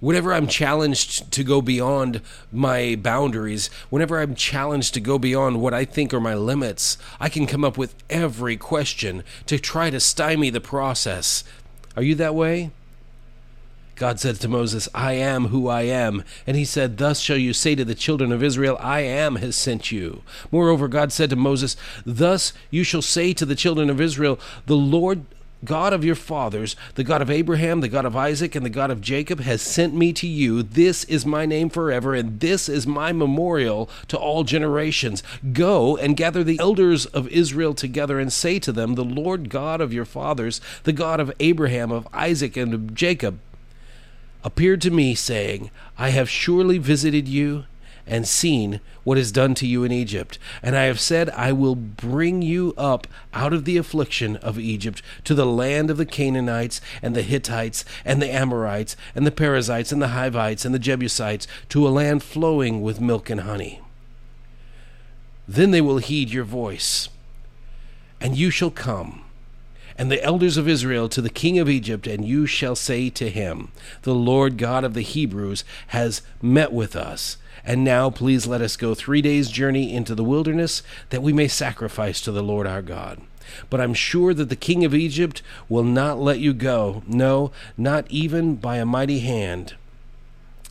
Whenever 0.00 0.32
I'm 0.32 0.46
challenged 0.46 1.32
to 1.32 1.42
go 1.42 1.60
beyond 1.60 2.20
my 2.52 2.96
boundaries, 2.96 3.68
whenever 3.90 4.20
I'm 4.20 4.34
challenged 4.34 4.94
to 4.94 5.00
go 5.00 5.18
beyond 5.18 5.60
what 5.60 5.74
I 5.74 5.84
think 5.84 6.14
are 6.14 6.20
my 6.20 6.34
limits, 6.34 6.98
I 7.18 7.28
can 7.28 7.46
come 7.46 7.64
up 7.64 7.76
with 7.76 7.96
every 8.08 8.56
question 8.56 9.24
to 9.46 9.58
try 9.58 9.90
to 9.90 9.98
stymie 9.98 10.50
the 10.50 10.60
process. 10.60 11.42
Are 11.96 12.02
you 12.02 12.14
that 12.16 12.34
way? 12.34 12.70
God 13.98 14.20
said 14.20 14.36
to 14.36 14.48
Moses, 14.48 14.88
I 14.94 15.14
am 15.14 15.46
who 15.46 15.66
I 15.66 15.82
am. 15.82 16.22
And 16.46 16.56
he 16.56 16.64
said, 16.64 16.98
Thus 16.98 17.18
shall 17.18 17.36
you 17.36 17.52
say 17.52 17.74
to 17.74 17.84
the 17.84 17.96
children 17.96 18.30
of 18.30 18.44
Israel, 18.44 18.78
I 18.80 19.00
am 19.00 19.36
has 19.36 19.56
sent 19.56 19.90
you. 19.90 20.22
Moreover, 20.52 20.86
God 20.86 21.12
said 21.12 21.30
to 21.30 21.36
Moses, 21.36 21.76
Thus 22.06 22.52
you 22.70 22.84
shall 22.84 23.02
say 23.02 23.32
to 23.32 23.44
the 23.44 23.56
children 23.56 23.90
of 23.90 24.00
Israel, 24.00 24.38
The 24.66 24.76
Lord 24.76 25.26
God 25.64 25.92
of 25.92 26.04
your 26.04 26.14
fathers, 26.14 26.76
the 26.94 27.02
God 27.02 27.20
of 27.20 27.28
Abraham, 27.28 27.80
the 27.80 27.88
God 27.88 28.04
of 28.04 28.14
Isaac, 28.14 28.54
and 28.54 28.64
the 28.64 28.70
God 28.70 28.92
of 28.92 29.00
Jacob, 29.00 29.40
has 29.40 29.60
sent 29.60 29.92
me 29.92 30.12
to 30.12 30.28
you. 30.28 30.62
This 30.62 31.02
is 31.04 31.26
my 31.26 31.44
name 31.46 31.68
forever, 31.68 32.14
and 32.14 32.38
this 32.38 32.68
is 32.68 32.86
my 32.86 33.12
memorial 33.12 33.90
to 34.06 34.16
all 34.16 34.44
generations. 34.44 35.24
Go 35.52 35.96
and 35.96 36.16
gather 36.16 36.44
the 36.44 36.60
elders 36.60 37.06
of 37.06 37.26
Israel 37.28 37.74
together, 37.74 38.20
and 38.20 38.32
say 38.32 38.60
to 38.60 38.70
them, 38.70 38.94
The 38.94 39.02
Lord 39.02 39.50
God 39.50 39.80
of 39.80 39.92
your 39.92 40.04
fathers, 40.04 40.60
the 40.84 40.92
God 40.92 41.18
of 41.18 41.32
Abraham, 41.40 41.90
of 41.90 42.06
Isaac, 42.12 42.56
and 42.56 42.72
of 42.72 42.94
Jacob, 42.94 43.40
appeared 44.44 44.80
to 44.82 44.90
me, 44.90 45.14
saying, 45.14 45.70
I 45.96 46.10
have 46.10 46.30
surely 46.30 46.78
visited 46.78 47.28
you 47.28 47.64
and 48.08 48.26
seen 48.26 48.80
what 49.04 49.18
is 49.18 49.30
done 49.30 49.54
to 49.54 49.66
you 49.66 49.84
in 49.84 49.92
Egypt. 49.92 50.38
And 50.62 50.74
I 50.76 50.84
have 50.84 50.98
said, 50.98 51.28
I 51.30 51.52
will 51.52 51.74
bring 51.74 52.42
you 52.42 52.74
up 52.76 53.06
out 53.34 53.52
of 53.52 53.64
the 53.64 53.76
affliction 53.76 54.36
of 54.36 54.58
Egypt 54.58 55.02
to 55.24 55.34
the 55.34 55.46
land 55.46 55.90
of 55.90 55.98
the 55.98 56.06
Canaanites 56.06 56.80
and 57.02 57.14
the 57.14 57.22
Hittites 57.22 57.84
and 58.04 58.20
the 58.20 58.32
Amorites 58.32 58.96
and 59.14 59.26
the 59.26 59.30
Perizzites 59.30 59.92
and 59.92 60.00
the 60.00 60.08
Hivites 60.08 60.64
and 60.64 60.74
the 60.74 60.78
Jebusites 60.78 61.46
to 61.68 61.86
a 61.86 61.90
land 61.90 62.22
flowing 62.22 62.82
with 62.82 63.00
milk 63.00 63.28
and 63.30 63.42
honey. 63.42 63.80
Then 65.46 65.70
they 65.70 65.80
will 65.80 65.98
heed 65.98 66.30
your 66.30 66.44
voice, 66.44 67.08
and 68.20 68.36
you 68.36 68.50
shall 68.50 68.70
come 68.70 69.24
and 69.98 70.10
the 70.10 70.22
elders 70.22 70.56
of 70.56 70.68
Israel 70.68 71.08
to 71.08 71.20
the 71.20 71.28
king 71.28 71.58
of 71.58 71.68
Egypt, 71.68 72.06
and 72.06 72.24
you 72.24 72.46
shall 72.46 72.76
say 72.76 73.10
to 73.10 73.28
him, 73.28 73.72
The 74.02 74.14
Lord 74.14 74.56
God 74.56 74.84
of 74.84 74.94
the 74.94 75.02
Hebrews 75.02 75.64
has 75.88 76.22
met 76.40 76.72
with 76.72 76.94
us. 76.94 77.36
And 77.64 77.82
now 77.82 78.08
please 78.08 78.46
let 78.46 78.62
us 78.62 78.76
go 78.76 78.94
three 78.94 79.20
days' 79.20 79.50
journey 79.50 79.92
into 79.92 80.14
the 80.14 80.24
wilderness, 80.24 80.84
that 81.10 81.22
we 81.22 81.32
may 81.32 81.48
sacrifice 81.48 82.20
to 82.22 82.32
the 82.32 82.42
Lord 82.42 82.66
our 82.66 82.80
God. 82.80 83.20
But 83.68 83.80
I'm 83.80 83.94
sure 83.94 84.32
that 84.34 84.48
the 84.48 84.56
king 84.56 84.84
of 84.84 84.94
Egypt 84.94 85.42
will 85.68 85.82
not 85.82 86.20
let 86.20 86.38
you 86.38 86.54
go, 86.54 87.02
no, 87.06 87.50
not 87.76 88.06
even 88.08 88.54
by 88.54 88.76
a 88.76 88.86
mighty 88.86 89.18
hand. 89.18 89.74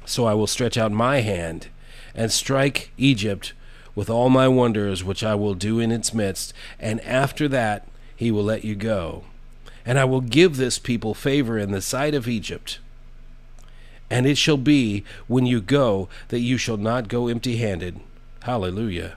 So 0.06 0.26
I 0.26 0.36
will 0.36 0.48
stretch 0.48 0.78
out 0.78 0.92
my 0.94 1.20
hand 1.20 1.68
and 2.16 2.32
strike 2.32 2.92
Egypt 2.98 3.54
with 3.94 4.10
all 4.10 4.30
my 4.30 4.48
wonders 4.48 5.04
which 5.04 5.24
I 5.24 5.36
will 5.36 5.54
do 5.54 5.80
in 5.80 5.92
its 5.92 6.14
midst, 6.14 6.54
and 6.80 7.02
after 7.02 7.48
that 7.50 7.88
he 8.18 8.32
will 8.32 8.44
let 8.44 8.66
you 8.66 8.76
go. 8.76 9.24
And 9.86 9.98
I 9.98 10.04
will 10.04 10.20
give 10.20 10.58
this 10.58 10.80
people 10.80 11.14
favor 11.14 11.58
in 11.58 11.72
the 11.72 11.82
sight 11.82 12.14
of 12.14 12.28
Egypt. 12.28 12.80
And 14.10 14.26
it 14.26 14.38
shall 14.38 14.58
be 14.58 15.06
when 15.28 15.46
you 15.46 15.62
go 15.62 16.10
that 16.28 16.40
you 16.40 16.58
shall 16.58 16.78
not 16.78 17.08
go 17.08 17.28
empty 17.28 17.58
handed. 17.58 18.00
Hallelujah. 18.42 19.16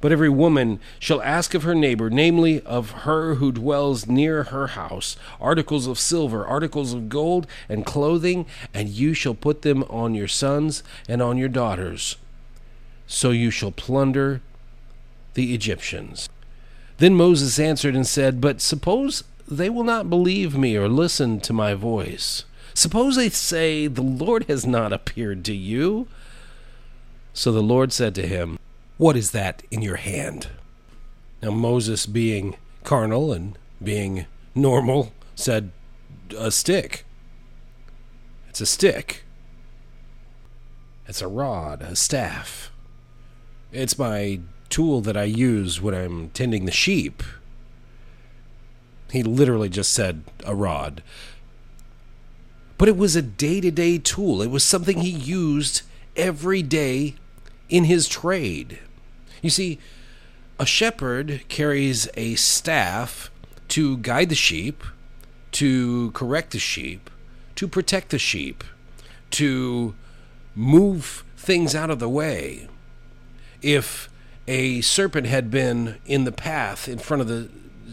But 0.00 0.12
every 0.12 0.28
woman 0.28 0.80
shall 0.98 1.20
ask 1.22 1.54
of 1.54 1.64
her 1.64 1.74
neighbor, 1.74 2.08
namely 2.08 2.60
of 2.62 2.90
her 2.90 3.34
who 3.34 3.52
dwells 3.52 4.06
near 4.06 4.44
her 4.44 4.68
house, 4.68 5.16
articles 5.40 5.86
of 5.86 5.98
silver, 5.98 6.46
articles 6.46 6.92
of 6.92 7.08
gold, 7.08 7.46
and 7.68 7.84
clothing, 7.84 8.46
and 8.72 8.88
you 8.88 9.12
shall 9.12 9.34
put 9.34 9.62
them 9.62 9.82
on 9.84 10.14
your 10.14 10.28
sons 10.28 10.82
and 11.08 11.20
on 11.20 11.36
your 11.36 11.48
daughters. 11.48 12.16
So 13.06 13.30
you 13.30 13.50
shall 13.50 13.72
plunder 13.72 14.40
the 15.34 15.54
Egyptians. 15.54 16.28
Then 16.98 17.14
Moses 17.14 17.58
answered 17.58 17.94
and 17.94 18.06
said, 18.06 18.40
But 18.40 18.60
suppose 18.60 19.24
they 19.46 19.68
will 19.68 19.84
not 19.84 20.10
believe 20.10 20.56
me 20.56 20.76
or 20.76 20.88
listen 20.88 21.40
to 21.40 21.52
my 21.52 21.74
voice. 21.74 22.44
Suppose 22.74 23.16
they 23.16 23.28
say, 23.28 23.86
The 23.86 24.02
Lord 24.02 24.44
has 24.44 24.66
not 24.66 24.92
appeared 24.92 25.44
to 25.46 25.54
you. 25.54 26.08
So 27.32 27.52
the 27.52 27.62
Lord 27.62 27.92
said 27.92 28.14
to 28.14 28.26
him, 28.26 28.58
What 28.96 29.16
is 29.16 29.32
that 29.32 29.62
in 29.70 29.82
your 29.82 29.96
hand? 29.96 30.48
Now 31.42 31.50
Moses, 31.50 32.06
being 32.06 32.56
carnal 32.82 33.32
and 33.32 33.58
being 33.82 34.26
normal, 34.54 35.12
said, 35.34 35.70
A 36.36 36.50
stick. 36.50 37.04
It's 38.48 38.60
a 38.62 38.66
stick. 38.66 39.24
It's 41.06 41.20
a 41.20 41.28
rod, 41.28 41.82
a 41.82 41.94
staff. 41.94 42.70
It's 43.70 43.98
my 43.98 44.40
tool 44.68 45.00
that 45.02 45.16
I 45.16 45.24
use 45.24 45.80
when 45.80 45.94
I'm 45.94 46.30
tending 46.30 46.64
the 46.64 46.72
sheep. 46.72 47.22
He 49.10 49.22
literally 49.22 49.68
just 49.68 49.92
said 49.92 50.24
a 50.44 50.54
rod. 50.54 51.02
But 52.78 52.88
it 52.88 52.96
was 52.96 53.16
a 53.16 53.22
day 53.22 53.60
to 53.60 53.70
day 53.70 53.98
tool. 53.98 54.42
It 54.42 54.50
was 54.50 54.64
something 54.64 54.98
he 54.98 55.10
used 55.10 55.82
every 56.16 56.62
day 56.62 57.14
in 57.68 57.84
his 57.84 58.08
trade. 58.08 58.78
You 59.42 59.50
see, 59.50 59.78
a 60.58 60.66
shepherd 60.66 61.42
carries 61.48 62.08
a 62.14 62.34
staff 62.34 63.30
to 63.68 63.98
guide 63.98 64.28
the 64.28 64.34
sheep, 64.34 64.82
to 65.52 66.10
correct 66.12 66.50
the 66.52 66.58
sheep, 66.58 67.10
to 67.56 67.68
protect 67.68 68.10
the 68.10 68.18
sheep, 68.18 68.64
to 69.32 69.94
move 70.54 71.24
things 71.36 71.74
out 71.74 71.90
of 71.90 71.98
the 71.98 72.08
way. 72.08 72.68
If 73.62 74.08
a 74.48 74.80
serpent 74.80 75.26
had 75.26 75.50
been 75.50 75.96
in 76.06 76.24
the 76.24 76.32
path 76.32 76.88
in 76.88 76.98
front 76.98 77.20
of 77.20 77.28
the 77.28 77.48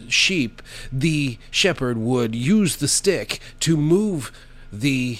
sheep, 0.08 0.62
the 0.92 1.38
shepherd 1.50 1.98
would 1.98 2.34
use 2.34 2.76
the 2.76 2.88
stick 2.88 3.40
to 3.60 3.76
move 3.76 4.30
the 4.72 5.18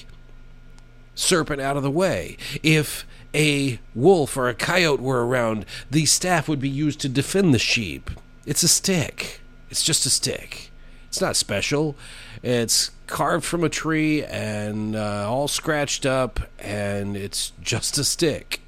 serpent 1.15 1.61
out 1.61 1.77
of 1.77 1.83
the 1.83 1.91
way. 1.91 2.37
If 2.63 3.05
a 3.33 3.79
wolf 3.93 4.37
or 4.37 4.47
a 4.47 4.53
coyote 4.53 5.01
were 5.01 5.25
around, 5.25 5.65
the 5.91 6.05
staff 6.05 6.47
would 6.47 6.59
be 6.59 6.69
used 6.69 6.99
to 7.01 7.09
defend 7.09 7.53
the 7.53 7.59
sheep. 7.59 8.09
It's 8.45 8.63
a 8.63 8.67
stick. 8.67 9.41
It's 9.69 9.83
just 9.83 10.05
a 10.05 10.09
stick. 10.09 10.71
It's 11.07 11.21
not 11.21 11.35
special. 11.35 11.95
It's 12.43 12.91
carved 13.07 13.45
from 13.45 13.63
a 13.63 13.69
tree 13.69 14.23
and 14.23 14.95
uh, 14.95 15.29
all 15.29 15.47
scratched 15.47 16.05
up, 16.05 16.39
and 16.59 17.15
it's 17.15 17.53
just 17.61 17.97
a 17.97 18.03
stick. 18.03 18.61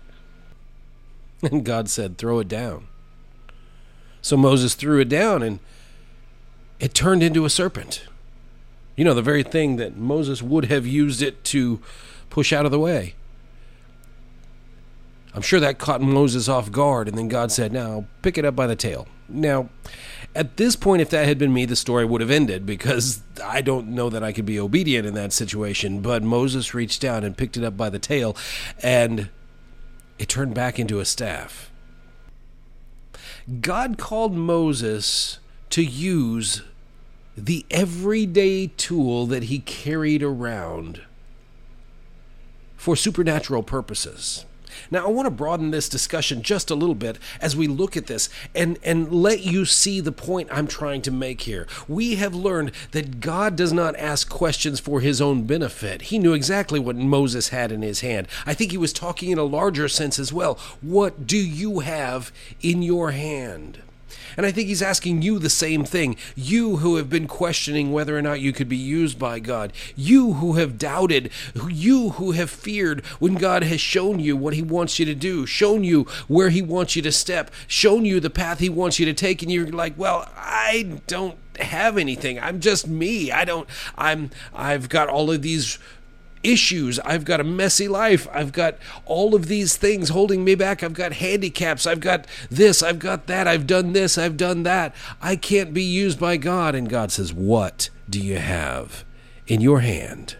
And 1.51 1.63
God 1.63 1.87
said, 1.89 2.17
Throw 2.17 2.39
it 2.39 2.47
down. 2.47 2.87
So 4.21 4.35
Moses 4.35 4.73
threw 4.73 4.99
it 4.99 5.09
down, 5.09 5.43
and 5.43 5.59
it 6.79 6.93
turned 6.93 7.23
into 7.23 7.45
a 7.45 7.49
serpent. 7.49 8.05
You 8.95 9.05
know, 9.05 9.13
the 9.13 9.21
very 9.21 9.43
thing 9.43 9.75
that 9.75 9.95
Moses 9.95 10.41
would 10.41 10.65
have 10.65 10.87
used 10.87 11.21
it 11.21 11.43
to 11.45 11.79
push 12.29 12.51
out 12.51 12.65
of 12.65 12.71
the 12.71 12.79
way. 12.79 13.13
I'm 15.33 15.43
sure 15.43 15.59
that 15.59 15.77
caught 15.77 16.01
Moses 16.01 16.49
off 16.49 16.71
guard, 16.71 17.07
and 17.07 17.15
then 17.15 17.27
God 17.27 17.51
said, 17.51 17.71
Now 17.71 18.05
pick 18.23 18.39
it 18.39 18.45
up 18.45 18.55
by 18.55 18.65
the 18.65 18.75
tail. 18.75 19.07
Now, 19.29 19.69
at 20.35 20.57
this 20.57 20.75
point, 20.75 21.01
if 21.01 21.09
that 21.11 21.27
had 21.27 21.37
been 21.37 21.53
me, 21.53 21.65
the 21.65 21.75
story 21.75 22.05
would 22.05 22.21
have 22.21 22.31
ended 22.31 22.65
because 22.65 23.21
I 23.43 23.61
don't 23.61 23.89
know 23.89 24.09
that 24.09 24.23
I 24.23 24.31
could 24.31 24.45
be 24.45 24.59
obedient 24.59 25.05
in 25.05 25.13
that 25.13 25.33
situation. 25.33 26.01
But 26.01 26.23
Moses 26.23 26.73
reached 26.73 27.01
down 27.01 27.23
and 27.23 27.37
picked 27.37 27.55
it 27.55 27.63
up 27.63 27.77
by 27.77 27.89
the 27.89 27.99
tail, 27.99 28.35
and 28.81 29.29
it 30.19 30.29
turned 30.29 30.53
back 30.53 30.79
into 30.79 30.99
a 30.99 31.05
staff. 31.05 31.71
God 33.61 33.97
called 33.97 34.33
Moses 34.33 35.39
to 35.69 35.83
use 35.83 36.63
the 37.37 37.65
everyday 37.69 38.67
tool 38.67 39.25
that 39.27 39.43
he 39.43 39.59
carried 39.59 40.23
around 40.23 41.01
for 42.75 42.95
supernatural 42.95 43.63
purposes. 43.63 44.45
Now, 44.91 45.05
I 45.05 45.09
want 45.09 45.25
to 45.25 45.31
broaden 45.31 45.71
this 45.71 45.89
discussion 45.89 46.41
just 46.41 46.69
a 46.69 46.75
little 46.75 46.95
bit 46.95 47.17
as 47.41 47.55
we 47.55 47.67
look 47.67 47.97
at 47.97 48.07
this 48.07 48.29
and, 48.55 48.77
and 48.83 49.11
let 49.11 49.41
you 49.41 49.65
see 49.65 49.99
the 49.99 50.11
point 50.11 50.49
I'm 50.51 50.67
trying 50.67 51.01
to 51.03 51.11
make 51.11 51.41
here. 51.41 51.67
We 51.87 52.15
have 52.15 52.35
learned 52.35 52.71
that 52.91 53.19
God 53.19 53.55
does 53.55 53.73
not 53.73 53.95
ask 53.97 54.29
questions 54.29 54.79
for 54.79 55.01
his 55.01 55.21
own 55.21 55.43
benefit. 55.43 56.03
He 56.03 56.19
knew 56.19 56.33
exactly 56.33 56.79
what 56.79 56.95
Moses 56.95 57.49
had 57.49 57.71
in 57.71 57.81
his 57.81 58.01
hand. 58.01 58.27
I 58.45 58.53
think 58.53 58.71
he 58.71 58.77
was 58.77 58.93
talking 58.93 59.31
in 59.31 59.37
a 59.37 59.43
larger 59.43 59.87
sense 59.87 60.19
as 60.19 60.33
well. 60.33 60.55
What 60.81 61.27
do 61.27 61.37
you 61.37 61.79
have 61.79 62.31
in 62.61 62.81
your 62.81 63.11
hand? 63.11 63.81
And 64.35 64.45
I 64.45 64.51
think 64.51 64.67
he's 64.67 64.81
asking 64.81 65.21
you 65.21 65.39
the 65.39 65.49
same 65.49 65.83
thing. 65.83 66.17
You 66.35 66.77
who 66.77 66.95
have 66.97 67.09
been 67.09 67.27
questioning 67.27 67.91
whether 67.91 68.17
or 68.17 68.21
not 68.21 68.39
you 68.39 68.53
could 68.53 68.69
be 68.69 68.77
used 68.77 69.17
by 69.17 69.39
God. 69.39 69.73
You 69.95 70.33
who 70.33 70.53
have 70.53 70.77
doubted. 70.77 71.31
You 71.69 72.11
who 72.11 72.31
have 72.31 72.49
feared 72.49 73.05
when 73.19 73.35
God 73.35 73.63
has 73.63 73.81
shown 73.81 74.19
you 74.19 74.35
what 74.35 74.53
he 74.53 74.61
wants 74.61 74.99
you 74.99 75.05
to 75.05 75.15
do, 75.15 75.45
shown 75.45 75.83
you 75.83 76.03
where 76.27 76.49
he 76.49 76.61
wants 76.61 76.95
you 76.95 77.01
to 77.03 77.11
step, 77.11 77.51
shown 77.67 78.05
you 78.05 78.19
the 78.19 78.29
path 78.29 78.59
he 78.59 78.69
wants 78.69 78.99
you 78.99 79.05
to 79.05 79.13
take. 79.13 79.41
And 79.41 79.51
you're 79.51 79.67
like, 79.67 79.93
well, 79.97 80.29
I 80.35 80.99
don't 81.07 81.37
have 81.59 81.97
anything. 81.97 82.39
I'm 82.39 82.59
just 82.59 82.87
me. 82.87 83.31
I 83.31 83.45
don't, 83.45 83.67
I'm, 83.97 84.29
I've 84.53 84.89
got 84.89 85.09
all 85.09 85.31
of 85.31 85.41
these 85.41 85.79
issues. 86.47 86.99
I've 86.99 87.25
got 87.25 87.39
a 87.39 87.43
messy 87.43 87.87
life. 87.87 88.27
I've 88.31 88.51
got 88.51 88.77
all 89.05 89.35
of 89.35 89.47
these 89.47 89.75
things 89.75 90.09
holding 90.09 90.43
me 90.43 90.55
back. 90.55 90.83
I've 90.83 90.93
got 90.93 91.13
handicaps. 91.13 91.85
I've 91.85 91.99
got 91.99 92.25
this. 92.49 92.81
I've 92.81 92.99
got 92.99 93.27
that. 93.27 93.47
I've 93.47 93.67
done 93.67 93.93
this. 93.93 94.17
I've 94.17 94.37
done 94.37 94.63
that. 94.63 94.95
I 95.21 95.35
can't 95.35 95.73
be 95.73 95.83
used 95.83 96.19
by 96.19 96.37
God. 96.37 96.75
And 96.75 96.89
God 96.89 97.11
says, 97.11 97.33
What 97.33 97.89
do 98.09 98.19
you 98.19 98.37
have 98.37 99.03
in 99.45 99.61
your 99.61 99.81
hand? 99.81 100.37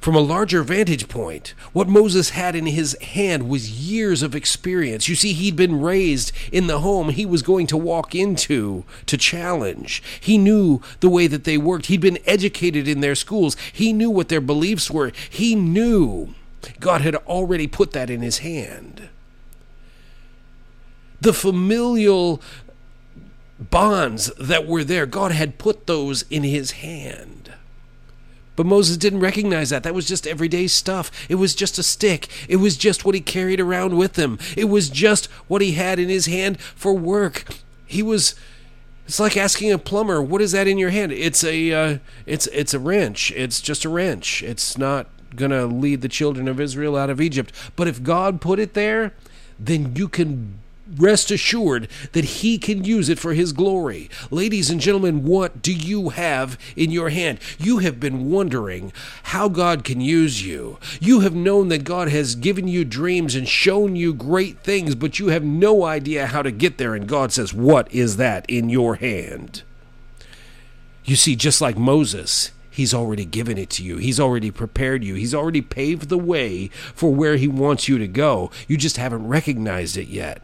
From 0.00 0.14
a 0.14 0.20
larger 0.20 0.62
vantage 0.62 1.08
point, 1.08 1.52
what 1.74 1.86
Moses 1.86 2.30
had 2.30 2.56
in 2.56 2.64
his 2.64 2.96
hand 3.02 3.50
was 3.50 3.70
years 3.70 4.22
of 4.22 4.34
experience. 4.34 5.08
You 5.08 5.14
see, 5.14 5.34
he'd 5.34 5.56
been 5.56 5.82
raised 5.82 6.32
in 6.50 6.68
the 6.68 6.78
home 6.78 7.10
he 7.10 7.26
was 7.26 7.42
going 7.42 7.66
to 7.66 7.76
walk 7.76 8.14
into 8.14 8.84
to 9.04 9.18
challenge. 9.18 10.02
He 10.18 10.38
knew 10.38 10.80
the 11.00 11.10
way 11.10 11.26
that 11.26 11.44
they 11.44 11.58
worked. 11.58 11.86
He'd 11.86 12.00
been 12.00 12.18
educated 12.24 12.88
in 12.88 13.00
their 13.00 13.14
schools. 13.14 13.58
He 13.74 13.92
knew 13.92 14.08
what 14.08 14.30
their 14.30 14.40
beliefs 14.40 14.90
were. 14.90 15.12
He 15.28 15.54
knew 15.54 16.34
God 16.78 17.02
had 17.02 17.16
already 17.16 17.66
put 17.66 17.92
that 17.92 18.08
in 18.08 18.22
his 18.22 18.38
hand. 18.38 19.10
The 21.20 21.34
familial 21.34 22.40
bonds 23.58 24.32
that 24.38 24.66
were 24.66 24.84
there, 24.84 25.04
God 25.04 25.32
had 25.32 25.58
put 25.58 25.86
those 25.86 26.24
in 26.30 26.42
his 26.42 26.70
hand. 26.70 27.39
But 28.60 28.66
Moses 28.66 28.98
didn't 28.98 29.20
recognize 29.20 29.70
that. 29.70 29.84
That 29.84 29.94
was 29.94 30.04
just 30.04 30.26
everyday 30.26 30.66
stuff. 30.66 31.10
It 31.30 31.36
was 31.36 31.54
just 31.54 31.78
a 31.78 31.82
stick. 31.82 32.28
It 32.46 32.56
was 32.56 32.76
just 32.76 33.06
what 33.06 33.14
he 33.14 33.22
carried 33.22 33.58
around 33.58 33.96
with 33.96 34.16
him. 34.16 34.38
It 34.54 34.66
was 34.66 34.90
just 34.90 35.28
what 35.48 35.62
he 35.62 35.72
had 35.72 35.98
in 35.98 36.10
his 36.10 36.26
hand 36.26 36.60
for 36.60 36.92
work. 36.92 37.46
He 37.86 38.02
was. 38.02 38.34
It's 39.06 39.18
like 39.18 39.34
asking 39.34 39.72
a 39.72 39.78
plumber, 39.78 40.20
"What 40.20 40.42
is 40.42 40.52
that 40.52 40.68
in 40.68 40.76
your 40.76 40.90
hand?" 40.90 41.10
It's 41.10 41.42
a. 41.42 41.72
Uh, 41.72 41.98
it's 42.26 42.48
it's 42.48 42.74
a 42.74 42.78
wrench. 42.78 43.32
It's 43.34 43.62
just 43.62 43.86
a 43.86 43.88
wrench. 43.88 44.42
It's 44.42 44.76
not 44.76 45.06
gonna 45.34 45.64
lead 45.64 46.02
the 46.02 46.08
children 46.08 46.46
of 46.46 46.60
Israel 46.60 46.98
out 46.98 47.08
of 47.08 47.18
Egypt. 47.18 47.54
But 47.76 47.88
if 47.88 48.02
God 48.02 48.42
put 48.42 48.58
it 48.58 48.74
there, 48.74 49.14
then 49.58 49.96
you 49.96 50.06
can 50.06 50.58
rest 50.96 51.30
assured 51.30 51.88
that 52.12 52.24
he 52.24 52.58
can 52.58 52.84
use 52.84 53.08
it 53.08 53.18
for 53.18 53.34
his 53.34 53.52
glory. 53.52 54.10
Ladies 54.30 54.70
and 54.70 54.80
gentlemen, 54.80 55.24
what 55.24 55.62
do 55.62 55.72
you 55.72 56.10
have 56.10 56.58
in 56.76 56.90
your 56.90 57.10
hand? 57.10 57.38
You 57.58 57.78
have 57.78 58.00
been 58.00 58.30
wondering 58.30 58.92
how 59.24 59.48
God 59.48 59.84
can 59.84 60.00
use 60.00 60.44
you. 60.44 60.78
You 61.00 61.20
have 61.20 61.34
known 61.34 61.68
that 61.68 61.84
God 61.84 62.08
has 62.08 62.34
given 62.34 62.68
you 62.68 62.84
dreams 62.84 63.34
and 63.34 63.48
shown 63.48 63.96
you 63.96 64.12
great 64.12 64.60
things, 64.60 64.94
but 64.94 65.18
you 65.18 65.28
have 65.28 65.44
no 65.44 65.84
idea 65.84 66.26
how 66.26 66.42
to 66.42 66.50
get 66.50 66.78
there. 66.78 66.94
And 66.94 67.06
God 67.06 67.32
says, 67.32 67.54
What 67.54 67.92
is 67.92 68.16
that 68.16 68.44
in 68.48 68.68
your 68.68 68.96
hand? 68.96 69.62
You 71.04 71.16
see, 71.16 71.36
just 71.36 71.60
like 71.60 71.76
Moses, 71.76 72.52
He's 72.70 72.94
already 72.94 73.24
given 73.24 73.58
it 73.58 73.68
to 73.70 73.84
you. 73.84 73.96
He's 73.96 74.20
already 74.20 74.50
prepared 74.50 75.02
you. 75.02 75.14
He's 75.14 75.34
already 75.34 75.60
paved 75.60 76.08
the 76.08 76.18
way 76.18 76.68
for 76.94 77.12
where 77.12 77.36
He 77.36 77.48
wants 77.48 77.88
you 77.88 77.98
to 77.98 78.06
go. 78.06 78.50
You 78.68 78.76
just 78.76 78.96
haven't 78.96 79.26
recognized 79.26 79.96
it 79.96 80.08
yet 80.08 80.42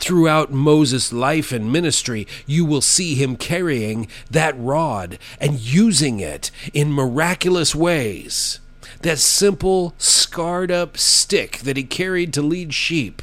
throughout 0.00 0.50
Moses' 0.50 1.12
life 1.12 1.52
and 1.52 1.72
ministry, 1.72 2.26
you 2.46 2.64
will 2.64 2.80
see 2.80 3.14
him 3.14 3.36
carrying 3.36 4.08
that 4.30 4.58
rod 4.58 5.18
and 5.40 5.60
using 5.60 6.20
it 6.20 6.50
in 6.72 6.92
miraculous 6.92 7.74
ways. 7.74 8.60
That 9.02 9.18
simple, 9.18 9.94
scarred 9.98 10.70
up 10.70 10.96
stick 10.96 11.58
that 11.58 11.76
he 11.76 11.84
carried 11.84 12.32
to 12.34 12.42
lead 12.42 12.74
sheep 12.74 13.22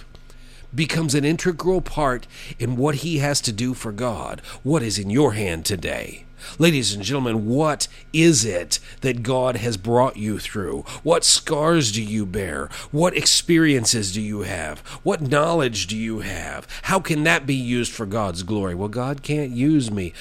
becomes 0.73 1.15
an 1.15 1.25
integral 1.25 1.81
part 1.81 2.27
in 2.59 2.77
what 2.77 2.95
he 2.95 3.17
has 3.17 3.41
to 3.41 3.51
do 3.51 3.73
for 3.73 3.91
God. 3.91 4.41
What 4.63 4.83
is 4.83 4.99
in 4.99 5.09
your 5.09 5.33
hand 5.33 5.65
today? 5.65 6.26
Ladies 6.59 6.93
and 6.93 7.03
gentlemen, 7.03 7.47
what 7.47 7.87
is 8.13 8.45
it 8.45 8.79
that 9.01 9.23
God 9.23 9.57
has 9.57 9.77
brought 9.77 10.17
you 10.17 10.39
through? 10.39 10.81
What 11.03 11.23
scars 11.23 11.91
do 11.91 12.01
you 12.01 12.25
bear? 12.25 12.69
What 12.91 13.15
experiences 13.15 14.11
do 14.11 14.21
you 14.21 14.41
have? 14.41 14.79
What 15.03 15.21
knowledge 15.21 15.87
do 15.87 15.97
you 15.97 16.19
have? 16.19 16.67
How 16.83 16.99
can 16.99 17.23
that 17.23 17.45
be 17.45 17.55
used 17.55 17.91
for 17.91 18.05
God's 18.05 18.43
glory? 18.43 18.75
Well, 18.75 18.89
God 18.89 19.23
can't 19.23 19.51
use 19.51 19.91
me. 19.91 20.13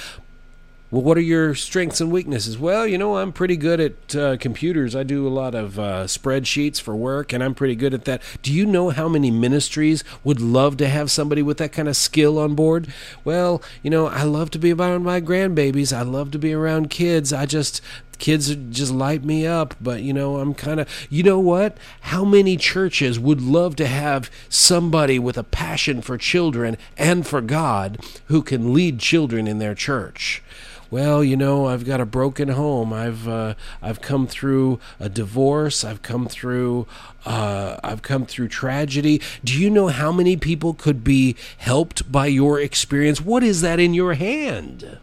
Well, 0.88 1.02
what 1.02 1.18
are 1.18 1.22
your 1.22 1.56
strengths 1.56 2.00
and 2.00 2.12
weaknesses? 2.12 2.58
Well, 2.58 2.86
you 2.86 2.96
know, 2.96 3.16
I'm 3.16 3.32
pretty 3.32 3.56
good 3.56 3.80
at 3.80 4.14
uh, 4.14 4.36
computers. 4.36 4.94
I 4.94 5.02
do 5.02 5.26
a 5.26 5.28
lot 5.28 5.52
of 5.52 5.80
uh, 5.80 6.04
spreadsheets 6.04 6.80
for 6.80 6.94
work, 6.94 7.32
and 7.32 7.42
I'm 7.42 7.56
pretty 7.56 7.74
good 7.74 7.92
at 7.92 8.04
that. 8.04 8.22
Do 8.40 8.52
you 8.52 8.64
know 8.64 8.90
how 8.90 9.08
many 9.08 9.32
ministries 9.32 10.04
would 10.22 10.40
love 10.40 10.76
to 10.76 10.88
have 10.88 11.10
somebody 11.10 11.42
with 11.42 11.58
that 11.58 11.72
kind 11.72 11.88
of 11.88 11.96
skill 11.96 12.38
on 12.38 12.54
board? 12.54 12.86
Well, 13.24 13.60
you 13.82 13.90
know, 13.90 14.06
I 14.06 14.22
love 14.22 14.52
to 14.52 14.60
be 14.60 14.72
around 14.72 15.02
my 15.02 15.20
grandbabies. 15.20 15.92
I 15.92 16.02
love 16.02 16.30
to 16.30 16.38
be 16.38 16.52
around 16.52 16.88
kids. 16.88 17.32
I 17.32 17.46
just, 17.46 17.80
kids 18.18 18.54
just 18.70 18.92
light 18.92 19.22
me 19.24 19.46
up 19.46 19.74
but 19.78 20.00
you 20.00 20.10
know 20.10 20.38
i'm 20.38 20.54
kind 20.54 20.80
of 20.80 20.88
you 21.10 21.22
know 21.22 21.38
what 21.38 21.76
how 22.00 22.24
many 22.24 22.56
churches 22.56 23.20
would 23.20 23.42
love 23.42 23.76
to 23.76 23.86
have 23.86 24.30
somebody 24.48 25.18
with 25.18 25.36
a 25.36 25.44
passion 25.44 26.00
for 26.00 26.16
children 26.16 26.78
and 26.96 27.26
for 27.26 27.42
god 27.42 27.98
who 28.28 28.42
can 28.42 28.72
lead 28.72 28.98
children 28.98 29.46
in 29.46 29.58
their 29.58 29.74
church 29.74 30.42
well, 30.90 31.22
you 31.22 31.36
know, 31.36 31.66
I've 31.66 31.84
got 31.84 32.00
a 32.00 32.06
broken 32.06 32.48
home. 32.48 32.92
I've 32.92 33.26
uh, 33.26 33.54
I've 33.82 34.00
come 34.00 34.26
through 34.26 34.80
a 35.00 35.08
divorce. 35.08 35.84
I've 35.84 36.02
come 36.02 36.26
through 36.26 36.86
uh, 37.24 37.78
I've 37.82 38.02
come 38.02 38.24
through 38.24 38.48
tragedy. 38.48 39.20
Do 39.44 39.58
you 39.58 39.68
know 39.68 39.88
how 39.88 40.12
many 40.12 40.36
people 40.36 40.74
could 40.74 41.02
be 41.02 41.36
helped 41.58 42.10
by 42.10 42.26
your 42.26 42.60
experience? 42.60 43.20
What 43.20 43.42
is 43.42 43.60
that 43.62 43.80
in 43.80 43.94
your 43.94 44.14
hand? 44.14 44.98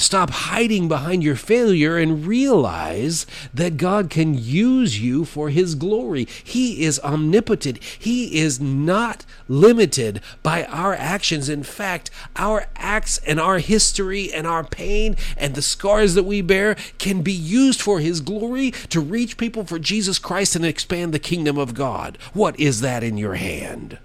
Stop 0.00 0.30
hiding 0.30 0.88
behind 0.88 1.22
your 1.22 1.36
failure 1.36 1.98
and 1.98 2.26
realize 2.26 3.26
that 3.52 3.76
God 3.76 4.08
can 4.08 4.32
use 4.32 4.98
you 4.98 5.26
for 5.26 5.50
His 5.50 5.74
glory. 5.74 6.26
He 6.42 6.84
is 6.84 6.98
omnipotent. 7.00 7.82
He 7.82 8.38
is 8.38 8.58
not 8.58 9.26
limited 9.46 10.22
by 10.42 10.64
our 10.64 10.94
actions. 10.94 11.50
In 11.50 11.62
fact, 11.62 12.10
our 12.34 12.66
acts 12.76 13.18
and 13.26 13.38
our 13.38 13.58
history 13.58 14.32
and 14.32 14.46
our 14.46 14.64
pain 14.64 15.16
and 15.36 15.54
the 15.54 15.60
scars 15.60 16.14
that 16.14 16.24
we 16.24 16.40
bear 16.40 16.76
can 16.96 17.20
be 17.20 17.34
used 17.34 17.82
for 17.82 18.00
His 18.00 18.22
glory 18.22 18.70
to 18.88 19.02
reach 19.02 19.36
people 19.36 19.66
for 19.66 19.78
Jesus 19.78 20.18
Christ 20.18 20.56
and 20.56 20.64
expand 20.64 21.12
the 21.12 21.18
kingdom 21.18 21.58
of 21.58 21.74
God. 21.74 22.16
What 22.32 22.58
is 22.58 22.80
that 22.80 23.04
in 23.04 23.18
your 23.18 23.34
hand? 23.34 23.98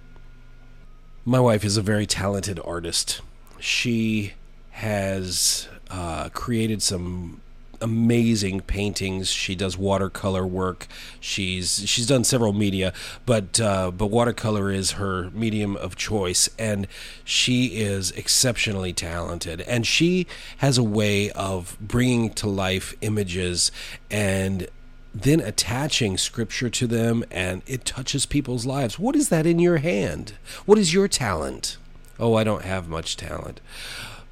My 1.24 1.40
wife 1.40 1.64
is 1.64 1.78
a 1.78 1.82
very 1.82 2.06
talented 2.06 2.60
artist. 2.66 3.22
She 3.60 4.34
has 4.72 5.70
uh, 5.96 6.28
created 6.34 6.82
some 6.82 7.40
amazing 7.80 8.60
paintings. 8.60 9.30
She 9.30 9.56
does 9.56 9.78
watercolor 9.78 10.46
work. 10.46 10.88
She's 11.22 11.88
she's 11.88 12.06
done 12.06 12.26
several 12.26 12.52
media, 12.52 12.92
but 13.26 13.62
uh, 13.62 13.92
but 13.92 14.08
watercolor 14.08 14.72
is 14.72 14.92
her 14.92 15.30
medium 15.32 15.78
of 15.78 15.96
choice, 15.96 16.50
and 16.60 16.88
she 17.24 17.78
is 17.78 18.12
exceptionally 18.12 18.92
talented. 18.92 19.62
And 19.62 19.88
she 19.88 20.28
has 20.58 20.78
a 20.78 20.84
way 20.84 21.32
of 21.32 21.78
bringing 21.80 22.34
to 22.34 22.48
life 22.48 22.94
images 23.00 23.72
and 24.12 24.68
then 25.14 25.40
attaching 25.40 26.18
scripture 26.18 26.70
to 26.70 26.88
them, 26.88 27.24
and 27.32 27.62
it 27.66 27.86
touches 27.86 28.26
people's 28.26 28.66
lives. 28.66 29.00
What 29.00 29.16
is 29.16 29.30
that 29.30 29.46
in 29.46 29.60
your 29.60 29.78
hand? 29.78 30.34
What 30.66 30.78
is 30.78 30.94
your 30.94 31.08
talent? 31.08 31.78
Oh, 32.20 32.36
I 32.36 32.44
don't 32.44 32.64
have 32.64 32.90
much 32.90 33.16
talent. 33.16 33.62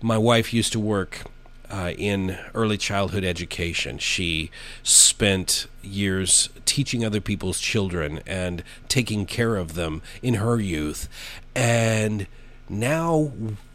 My 0.01 0.17
wife 0.17 0.53
used 0.53 0.73
to 0.73 0.79
work 0.81 1.23
uh, 1.73 1.91
in 1.97 2.37
early 2.53 2.77
childhood 2.77 3.23
education. 3.23 3.97
She 3.97 4.51
spent 4.83 5.65
years 5.81 6.49
teaching 6.65 7.03
other 7.03 7.19
people's 7.19 7.59
children 7.59 8.19
and 8.27 8.63
taking 8.87 9.25
care 9.25 9.55
of 9.55 9.73
them 9.73 10.03
in 10.21 10.35
her 10.35 10.59
youth. 10.59 11.09
And 11.55 12.27
now, 12.69 13.31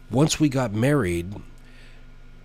once 0.09 0.39
we 0.39 0.47
got 0.47 0.71
married, 0.71 1.35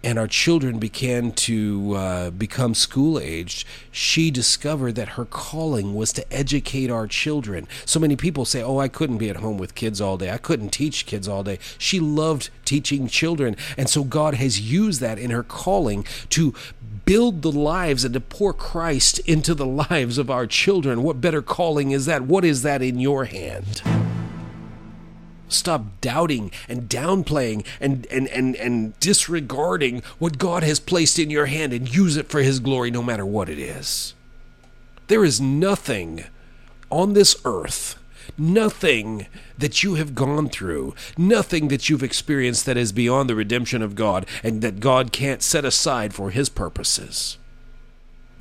and 0.05 0.18
our 0.18 0.28
children 0.28 0.78
began 0.78 1.32
to 1.32 1.94
uh, 1.94 2.30
become 2.30 2.74
school 2.74 3.18
aged, 3.18 3.66
she 3.90 4.30
discovered 4.30 4.92
that 4.96 5.11
her 5.11 5.24
calling 5.24 5.94
was 5.94 6.12
to 6.12 6.32
educate 6.32 6.90
our 6.90 7.07
children. 7.07 7.66
So 7.86 7.98
many 7.98 8.14
people 8.14 8.44
say, 8.44 8.62
Oh, 8.62 8.78
I 8.78 8.88
couldn't 8.88 9.18
be 9.18 9.30
at 9.30 9.36
home 9.36 9.57
with 9.57 9.74
kids 9.74 10.00
all 10.00 10.18
day. 10.18 10.30
I 10.30 10.36
couldn't 10.36 10.70
teach 10.70 11.07
kids 11.07 11.26
all 11.26 11.42
day. 11.42 11.59
She 11.78 12.00
loved 12.00 12.50
teaching 12.64 13.09
children. 13.09 13.57
And 13.78 13.88
so 13.88 14.05
God 14.05 14.34
has 14.34 14.61
used 14.61 15.00
that 15.00 15.18
in 15.18 15.30
her 15.30 15.42
calling 15.42 16.07
to 16.30 16.55
build 17.07 17.42
the 17.42 17.52
lives 17.52 18.05
and 18.05 18.14
to 18.14 18.20
pour 18.20 18.52
Christ 18.52 19.18
into 19.20 19.55
the 19.55 19.66
lives 19.90 20.18
of 20.18 20.30
our 20.30 20.46
children. 20.46 21.02
What 21.02 21.20
better 21.20 21.42
calling 21.42 21.92
is 21.92 22.05
that? 22.07 22.22
What 22.22 22.44
is 22.44 22.62
that 22.62 22.82
in 22.82 22.98
your 22.98 23.24
hand? 23.24 23.82
Stop 25.55 26.00
doubting 26.00 26.50
and 26.68 26.88
downplaying 26.88 27.64
and, 27.80 28.07
and, 28.07 28.28
and, 28.28 28.57
and 28.57 28.98
disregarding 29.00 30.02
what 30.18 30.38
God 30.38 30.62
has 30.62 30.80
placed 30.80 31.18
in 31.18 31.30
your 31.30 31.46
hand 31.46 31.72
and 31.72 31.94
use 31.94 32.16
it 32.16 32.28
for 32.28 32.40
His 32.40 32.61
glory 32.61 32.90
no 32.90 33.02
matter 33.02 33.24
what 33.24 33.48
it 33.48 33.59
is. 33.59 34.14
There 35.07 35.24
is 35.24 35.40
nothing 35.40 36.24
on 36.90 37.12
this 37.12 37.36
earth, 37.44 37.96
nothing 38.38 39.26
that 39.59 39.82
you 39.82 39.94
have 39.94 40.14
gone 40.14 40.48
through, 40.48 40.94
nothing 41.18 41.68
that 41.68 41.88
you've 41.88 42.02
experienced 42.02 42.66
that 42.66 42.76
is 42.76 42.92
beyond 42.92 43.28
the 43.28 43.34
redemption 43.34 43.82
of 43.82 43.94
God 43.94 44.26
and 44.42 44.62
that 44.62 44.80
God 44.80 45.12
can't 45.12 45.42
set 45.42 45.64
aside 45.64 46.14
for 46.14 46.30
His 46.30 46.48
purposes. 46.48 47.38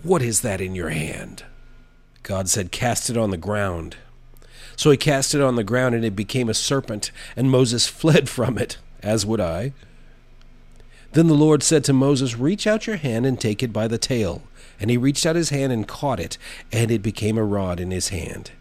What 0.04 0.22
is 0.22 0.42
that 0.42 0.62
in 0.62 0.76
your 0.76 0.90
hand? 0.90 1.46
God 2.24 2.48
said, 2.48 2.72
Cast 2.72 3.10
it 3.10 3.18
on 3.18 3.30
the 3.30 3.38
ground. 3.38 3.98
So 4.76 4.92
he 4.92 4.98
cast 4.98 5.36
it 5.36 5.42
on 5.42 5.56
the 5.56 5.64
ground, 5.64 5.96
and 5.96 6.04
it 6.04 6.16
became 6.16 6.50
a 6.50 6.54
serpent, 6.54 7.12
and 7.36 7.52
Moses 7.52 7.88
fled 7.88 8.30
from 8.30 8.58
it, 8.58 8.78
as 9.02 9.26
would 9.26 9.40
I. 9.42 9.74
Then 11.14 11.28
the 11.28 11.36
Lord 11.36 11.62
said 11.62 11.84
to 11.86 11.94
Moses, 11.94 12.38
Reach 12.38 12.66
out 12.66 12.88
your 12.88 12.96
hand 12.96 13.26
and 13.26 13.40
take 13.40 13.62
it 13.62 13.72
by 13.72 13.88
the 13.88 14.00
tail. 14.00 14.44
And 14.80 14.90
he 14.90 14.98
reached 14.98 15.26
out 15.26 15.36
his 15.36 15.50
hand 15.50 15.72
and 15.72 15.88
caught 15.88 16.20
it, 16.20 16.38
and 16.72 16.90
it 16.90 17.04
became 17.04 17.38
a 17.38 17.44
rod 17.44 17.80
in 17.80 17.92
his 17.92 18.10
hand. 18.10 18.52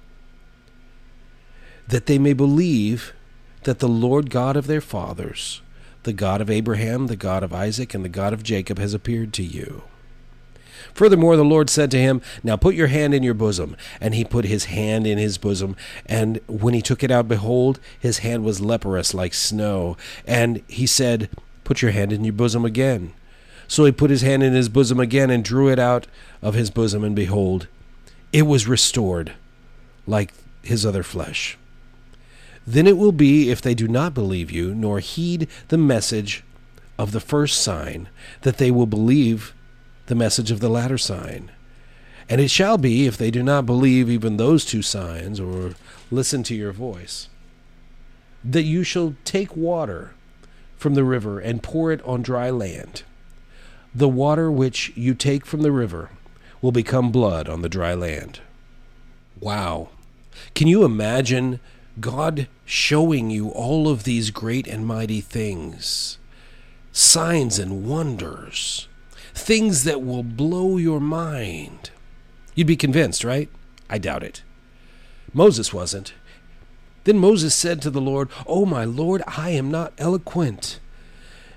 That 1.89 2.07
they 2.07 2.19
may 2.19 2.35
believe 2.35 3.15
that 3.65 3.79
the 3.79 3.89
Lord 3.89 4.31
God 4.31 4.57
of 4.57 4.67
their 4.67 4.81
fathers, 4.81 5.63
the 6.03 6.13
God 6.13 6.41
of 6.41 6.51
Abraham, 6.51 7.07
the 7.07 7.17
God 7.17 7.43
of 7.43 7.53
Isaac, 7.53 7.95
and 7.95 8.05
the 8.05 8.11
God 8.11 8.33
of 8.33 8.43
Jacob, 8.43 8.79
has 8.79 8.93
appeared 8.93 9.33
to 9.35 9.43
you. 9.43 9.83
Furthermore, 10.95 11.37
the 11.37 11.45
Lord 11.45 11.71
said 11.71 11.91
to 11.93 11.99
him, 11.99 12.23
Now 12.43 12.57
put 12.57 12.75
your 12.75 12.89
hand 12.89 13.15
in 13.15 13.23
your 13.23 13.35
bosom. 13.35 13.77
And 14.01 14.15
he 14.15 14.25
put 14.25 14.45
his 14.45 14.67
hand 14.67 15.07
in 15.07 15.19
his 15.19 15.39
bosom. 15.39 15.77
And 16.07 16.41
when 16.47 16.75
he 16.75 16.83
took 16.83 17.03
it 17.03 17.11
out, 17.11 17.29
behold, 17.29 17.81
his 17.99 18.19
hand 18.19 18.45
was 18.45 18.61
leprous 18.61 19.15
like 19.15 19.35
snow. 19.35 19.97
And 20.27 20.63
he 20.69 20.87
said, 20.87 21.29
Put 21.65 21.83
your 21.83 21.93
hand 21.93 22.13
in 22.13 22.25
your 22.25 22.33
bosom 22.33 22.65
again. 22.65 23.13
So 23.69 23.85
he 23.85 23.93
put 23.93 24.11
his 24.11 24.23
hand 24.23 24.43
in 24.43 24.53
his 24.53 24.69
bosom 24.69 25.01
again 25.01 25.31
and 25.31 25.45
drew 25.45 25.69
it 25.69 25.79
out 25.79 26.07
of 26.43 26.55
his 26.55 26.71
bosom. 26.71 27.05
And 27.05 27.17
behold, 27.17 27.69
it 28.33 28.43
was 28.43 28.67
restored 28.67 29.33
like 30.07 30.33
his 30.63 30.85
other 30.85 31.03
flesh. 31.03 31.57
Then 32.67 32.87
it 32.87 32.97
will 32.97 33.13
be, 33.13 33.51
if 33.51 33.61
they 33.61 33.75
do 33.75 33.89
not 33.89 34.15
believe 34.15 34.51
you, 34.51 34.75
nor 34.75 35.01
heed 35.01 35.49
the 35.69 35.79
message 35.79 36.45
of 36.99 37.13
the 37.13 37.21
first 37.21 37.61
sign, 37.61 38.09
that 38.43 38.59
they 38.59 38.71
will 38.71 38.87
believe 38.87 39.55
the 40.07 40.15
message 40.15 40.51
of 40.51 40.61
the 40.61 40.69
latter 40.69 40.99
sign. 40.99 41.51
And 42.29 42.41
it 42.41 42.51
shall 42.51 42.79
be, 42.79 43.07
if 43.07 43.17
they 43.17 43.31
do 43.31 43.43
not 43.43 43.67
believe 43.67 44.09
even 44.09 44.37
those 44.37 44.65
two 44.65 44.83
signs, 44.83 45.41
or 45.41 45.75
listen 46.11 46.43
to 46.45 46.55
your 46.55 46.73
voice, 46.73 47.29
that 48.45 48.63
you 48.63 48.85
shall 48.85 49.15
take 49.25 49.57
water 49.57 50.15
from 50.77 50.95
the 50.95 51.05
river 51.05 51.39
and 51.39 51.63
pour 51.63 51.93
it 51.93 52.03
on 52.03 52.23
dry 52.23 52.51
land. 52.51 53.03
The 53.95 54.09
water 54.09 54.51
which 54.51 54.93
you 54.97 55.15
take 55.15 55.45
from 55.45 55.63
the 55.63 55.73
river 55.73 56.11
will 56.61 56.73
become 56.73 57.13
blood 57.13 57.49
on 57.49 57.63
the 57.63 57.69
dry 57.69 57.95
land. 57.95 58.41
Wow. 59.41 59.91
Can 60.55 60.67
you 60.67 60.85
imagine 60.85 61.61
God 62.01 62.49
showing 62.65 63.31
you 63.31 63.51
all 63.51 63.89
of 63.89 64.05
these 64.05 64.31
great 64.31 64.67
and 64.67 64.87
mighty 64.87 65.21
things? 65.21 66.19
Signs 66.93 67.59
and 67.59 67.85
wonders 67.87 68.89
things 69.35 69.85
that 69.85 70.03
will 70.03 70.23
blow 70.23 70.77
your 70.77 71.01
mind. 71.01 71.91
You'd 72.55 72.67
be 72.67 72.77
convinced, 72.77 73.25
right? 73.25 73.49
I 73.89 73.99
doubt 73.99 74.23
it. 74.23 74.43
Moses 75.33 75.73
wasn't. 75.73 76.15
Then 77.05 77.19
Moses 77.19 77.55
said 77.55 77.83
to 77.83 77.91
the 77.91 78.01
Lord, 78.01 78.29
O 78.47 78.65
my 78.65 78.85
Lord, 78.85 79.23
I 79.27 79.51
am 79.51 79.71
not 79.71 79.93
eloquent, 79.99 80.79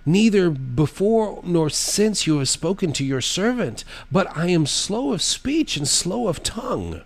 neither 0.05 0.49
before 0.49 1.41
nor 1.43 1.69
since 1.69 2.25
you 2.25 2.39
have 2.39 2.49
spoken 2.49 2.93
to 2.93 3.05
your 3.05 3.21
servant, 3.21 3.83
but 4.11 4.35
I 4.35 4.47
am 4.47 4.65
slow 4.65 5.13
of 5.13 5.21
speech 5.21 5.77
and 5.77 5.87
slow 5.87 6.27
of 6.27 6.41
tongue. 6.41 7.01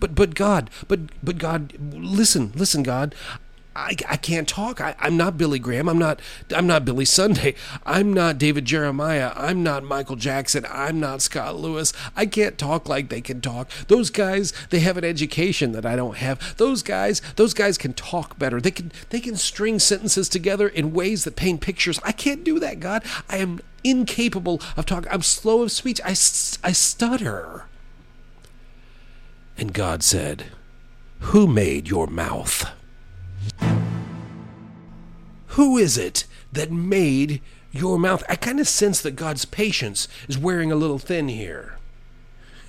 But 0.00 0.16
but 0.16 0.34
God, 0.34 0.68
but 0.88 1.00
but 1.22 1.38
God, 1.38 1.74
listen, 1.92 2.52
listen, 2.56 2.82
God. 2.82 3.14
I, 3.74 3.96
I 4.08 4.16
can't 4.16 4.46
talk. 4.46 4.80
I, 4.80 4.94
I'm 4.98 5.16
not 5.16 5.38
Billy 5.38 5.58
Graham. 5.58 5.88
I'm 5.88 5.98
not 5.98 6.20
I'm 6.54 6.66
not 6.66 6.84
Billy 6.84 7.04
Sunday. 7.04 7.54
I'm 7.86 8.12
not 8.12 8.38
David 8.38 8.64
Jeremiah. 8.64 9.32
I'm 9.34 9.62
not 9.62 9.84
Michael 9.84 10.16
Jackson. 10.16 10.66
I'm 10.70 11.00
not 11.00 11.22
Scott 11.22 11.56
Lewis. 11.56 11.92
I 12.14 12.26
can't 12.26 12.58
talk 12.58 12.88
like 12.88 13.08
they 13.08 13.20
can 13.20 13.40
talk. 13.40 13.70
Those 13.88 14.10
guys, 14.10 14.52
they 14.70 14.80
have 14.80 14.96
an 14.96 15.04
education 15.04 15.72
that 15.72 15.86
I 15.86 15.96
don't 15.96 16.18
have. 16.18 16.56
Those 16.58 16.82
guys, 16.82 17.22
those 17.36 17.54
guys 17.54 17.78
can 17.78 17.94
talk 17.94 18.38
better. 18.38 18.60
They 18.60 18.70
can 18.70 18.92
they 19.10 19.20
can 19.20 19.36
string 19.36 19.78
sentences 19.78 20.28
together 20.28 20.68
in 20.68 20.92
ways 20.92 21.24
that 21.24 21.36
paint 21.36 21.60
pictures. 21.60 21.98
I 22.04 22.12
can't 22.12 22.44
do 22.44 22.58
that, 22.60 22.80
God. 22.80 23.02
I 23.28 23.38
am 23.38 23.60
incapable 23.84 24.60
of 24.76 24.86
talking. 24.86 25.10
I'm 25.10 25.22
slow 25.22 25.62
of 25.62 25.72
speech. 25.72 26.00
I, 26.04 26.10
I 26.10 26.72
stutter. 26.72 27.64
And 29.56 29.72
God 29.72 30.02
said, 30.02 30.46
Who 31.20 31.46
made 31.46 31.88
your 31.88 32.06
mouth? 32.06 32.70
Who 35.48 35.76
is 35.76 35.98
it 35.98 36.24
that 36.52 36.72
made 36.72 37.42
your 37.72 37.98
mouth? 37.98 38.24
I 38.28 38.36
kind 38.36 38.58
of 38.58 38.66
sense 38.66 39.02
that 39.02 39.16
God's 39.16 39.44
patience 39.44 40.08
is 40.26 40.38
wearing 40.38 40.72
a 40.72 40.76
little 40.76 40.98
thin 40.98 41.28
here. 41.28 41.76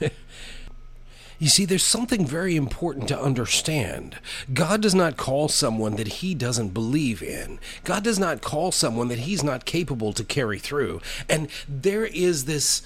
you 1.39 1.47
see, 1.47 1.63
there's 1.63 1.83
something 1.83 2.25
very 2.25 2.57
important 2.57 3.07
to 3.07 3.19
understand. 3.19 4.17
God 4.53 4.81
does 4.81 4.93
not 4.93 5.15
call 5.15 5.47
someone 5.47 5.95
that 5.95 6.07
he 6.07 6.35
doesn't 6.35 6.73
believe 6.73 7.23
in. 7.23 7.57
God 7.85 8.03
does 8.03 8.19
not 8.19 8.41
call 8.41 8.73
someone 8.73 9.07
that 9.07 9.19
he's 9.19 9.43
not 9.43 9.63
capable 9.63 10.11
to 10.11 10.25
carry 10.25 10.59
through. 10.59 10.99
And 11.29 11.47
there 11.69 12.05
is 12.05 12.43
this 12.45 12.81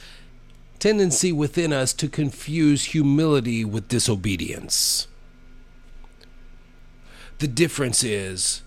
tendency 0.78 1.32
within 1.32 1.74
us 1.74 1.92
to 1.94 2.08
confuse 2.08 2.86
humility 2.86 3.66
with 3.66 3.88
disobedience. 3.88 5.08
The 7.40 7.48
difference 7.48 8.04
is 8.04 8.62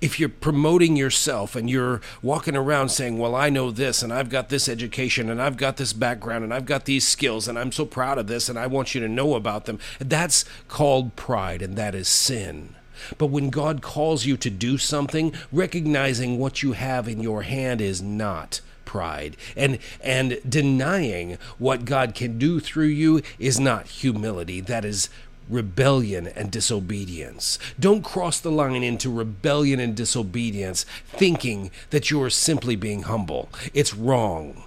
if 0.00 0.18
you're 0.18 0.28
promoting 0.28 0.96
yourself 0.96 1.54
and 1.54 1.70
you're 1.70 2.00
walking 2.22 2.56
around 2.56 2.88
saying, 2.90 3.18
Well, 3.18 3.34
I 3.34 3.50
know 3.50 3.70
this, 3.70 4.02
and 4.02 4.12
I've 4.12 4.28
got 4.28 4.48
this 4.48 4.68
education, 4.68 5.30
and 5.30 5.40
I've 5.40 5.56
got 5.56 5.76
this 5.76 5.92
background, 5.92 6.44
and 6.44 6.52
I've 6.52 6.66
got 6.66 6.84
these 6.84 7.06
skills, 7.06 7.48
and 7.48 7.58
I'm 7.58 7.72
so 7.72 7.86
proud 7.86 8.18
of 8.18 8.26
this, 8.26 8.48
and 8.48 8.58
I 8.58 8.66
want 8.66 8.94
you 8.94 9.00
to 9.00 9.08
know 9.08 9.34
about 9.34 9.64
them, 9.64 9.78
that's 9.98 10.44
called 10.68 11.16
pride, 11.16 11.62
and 11.62 11.76
that 11.76 11.94
is 11.94 12.08
sin. 12.08 12.74
But 13.18 13.26
when 13.26 13.50
God 13.50 13.82
calls 13.82 14.24
you 14.24 14.36
to 14.38 14.50
do 14.50 14.78
something, 14.78 15.32
recognizing 15.52 16.38
what 16.38 16.62
you 16.62 16.72
have 16.72 17.08
in 17.08 17.20
your 17.20 17.42
hand 17.42 17.80
is 17.80 18.02
not 18.02 18.60
pride 18.86 19.36
and 19.56 19.78
and 20.00 20.38
denying 20.48 21.36
what 21.58 21.84
God 21.84 22.14
can 22.14 22.38
do 22.38 22.60
through 22.60 22.86
you 22.86 23.20
is 23.38 23.58
not 23.58 23.88
humility 23.88 24.60
that 24.60 24.84
is 24.84 25.10
rebellion 25.48 26.26
and 26.26 26.50
disobedience. 26.50 27.58
Don't 27.78 28.02
cross 28.02 28.40
the 28.40 28.50
line 28.50 28.82
into 28.82 29.10
rebellion 29.10 29.80
and 29.80 29.96
disobedience 29.96 30.84
thinking 31.08 31.70
that 31.90 32.10
you 32.10 32.22
are 32.22 32.30
simply 32.30 32.76
being 32.76 33.04
humble. 33.04 33.48
It's 33.72 33.94
wrong. 33.94 34.65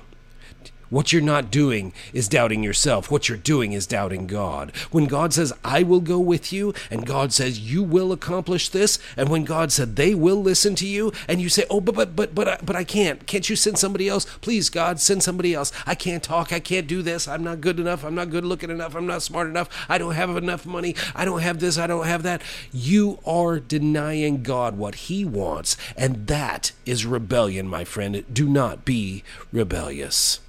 What 0.90 1.14
you're 1.14 1.22
not 1.22 1.52
doing 1.52 1.94
is 2.14 2.28
doubting 2.28 2.64
yourself. 2.64 3.12
What 3.12 3.30
you're 3.30 3.38
doing 3.38 3.74
is 3.74 3.86
doubting 3.86 4.26
God. 4.26 4.72
When 4.92 5.06
God 5.06 5.34
says, 5.34 5.54
I 5.64 5.84
will 5.84 6.02
go 6.02 6.20
with 6.20 6.52
you, 6.52 6.74
and 6.90 7.06
God 7.06 7.32
says, 7.32 7.60
you 7.60 7.84
will 7.84 8.12
accomplish 8.12 8.70
this, 8.70 8.98
and 9.16 9.30
when 9.30 9.44
God 9.44 9.72
said, 9.72 9.96
they 9.96 10.16
will 10.16 10.42
listen 10.42 10.74
to 10.76 10.88
you, 10.88 11.12
and 11.28 11.40
you 11.40 11.50
say, 11.50 11.66
oh, 11.70 11.80
but, 11.80 11.96
but, 11.96 12.16
but, 12.16 12.34
but, 12.34 12.48
I, 12.48 12.58
but 12.64 12.76
I 12.76 12.84
can't. 12.84 13.28
Can't 13.28 13.50
you 13.50 13.56
send 13.56 13.78
somebody 13.78 14.10
else? 14.10 14.26
Please, 14.42 14.70
God, 14.70 15.00
send 15.00 15.22
somebody 15.22 15.54
else. 15.54 15.72
I 15.86 15.94
can't 15.94 16.24
talk. 16.24 16.52
I 16.52 16.60
can't 16.60 16.88
do 16.88 17.02
this. 17.02 17.28
I'm 17.28 17.44
not 17.44 17.62
good 17.62 17.80
enough. 17.80 18.04
I'm 18.04 18.16
not 18.16 18.32
good 18.32 18.46
looking 18.46 18.72
enough. 18.72 18.96
I'm 18.96 19.08
not 19.08 19.22
smart 19.22 19.48
enough. 19.48 19.70
I 19.88 19.98
don't 20.00 20.16
have 20.16 20.36
enough 20.36 20.66
money. 20.66 20.96
I 21.14 21.26
don't 21.26 21.42
have 21.42 21.60
this. 21.60 21.78
I 21.78 21.86
don't 21.88 22.08
have 22.08 22.24
that. 22.24 22.42
You 22.72 23.20
are 23.26 23.60
denying 23.60 24.42
God 24.42 24.78
what 24.78 24.96
He 24.96 25.24
wants, 25.24 25.78
and 25.96 26.26
that 26.28 26.72
is 26.86 27.06
rebellion, 27.06 27.68
my 27.68 27.84
friend. 27.84 28.24
Do 28.34 28.50
not 28.50 28.86
be 28.86 29.24
rebellious. 29.52 30.40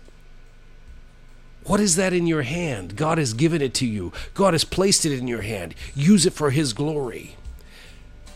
What 1.64 1.80
is 1.80 1.96
that 1.96 2.12
in 2.12 2.26
your 2.26 2.42
hand? 2.42 2.96
God 2.96 3.18
has 3.18 3.34
given 3.34 3.62
it 3.62 3.74
to 3.74 3.86
you. 3.86 4.12
God 4.34 4.54
has 4.54 4.64
placed 4.64 5.04
it 5.04 5.16
in 5.16 5.28
your 5.28 5.42
hand. 5.42 5.74
Use 5.94 6.26
it 6.26 6.32
for 6.32 6.50
His 6.50 6.72
glory. 6.72 7.36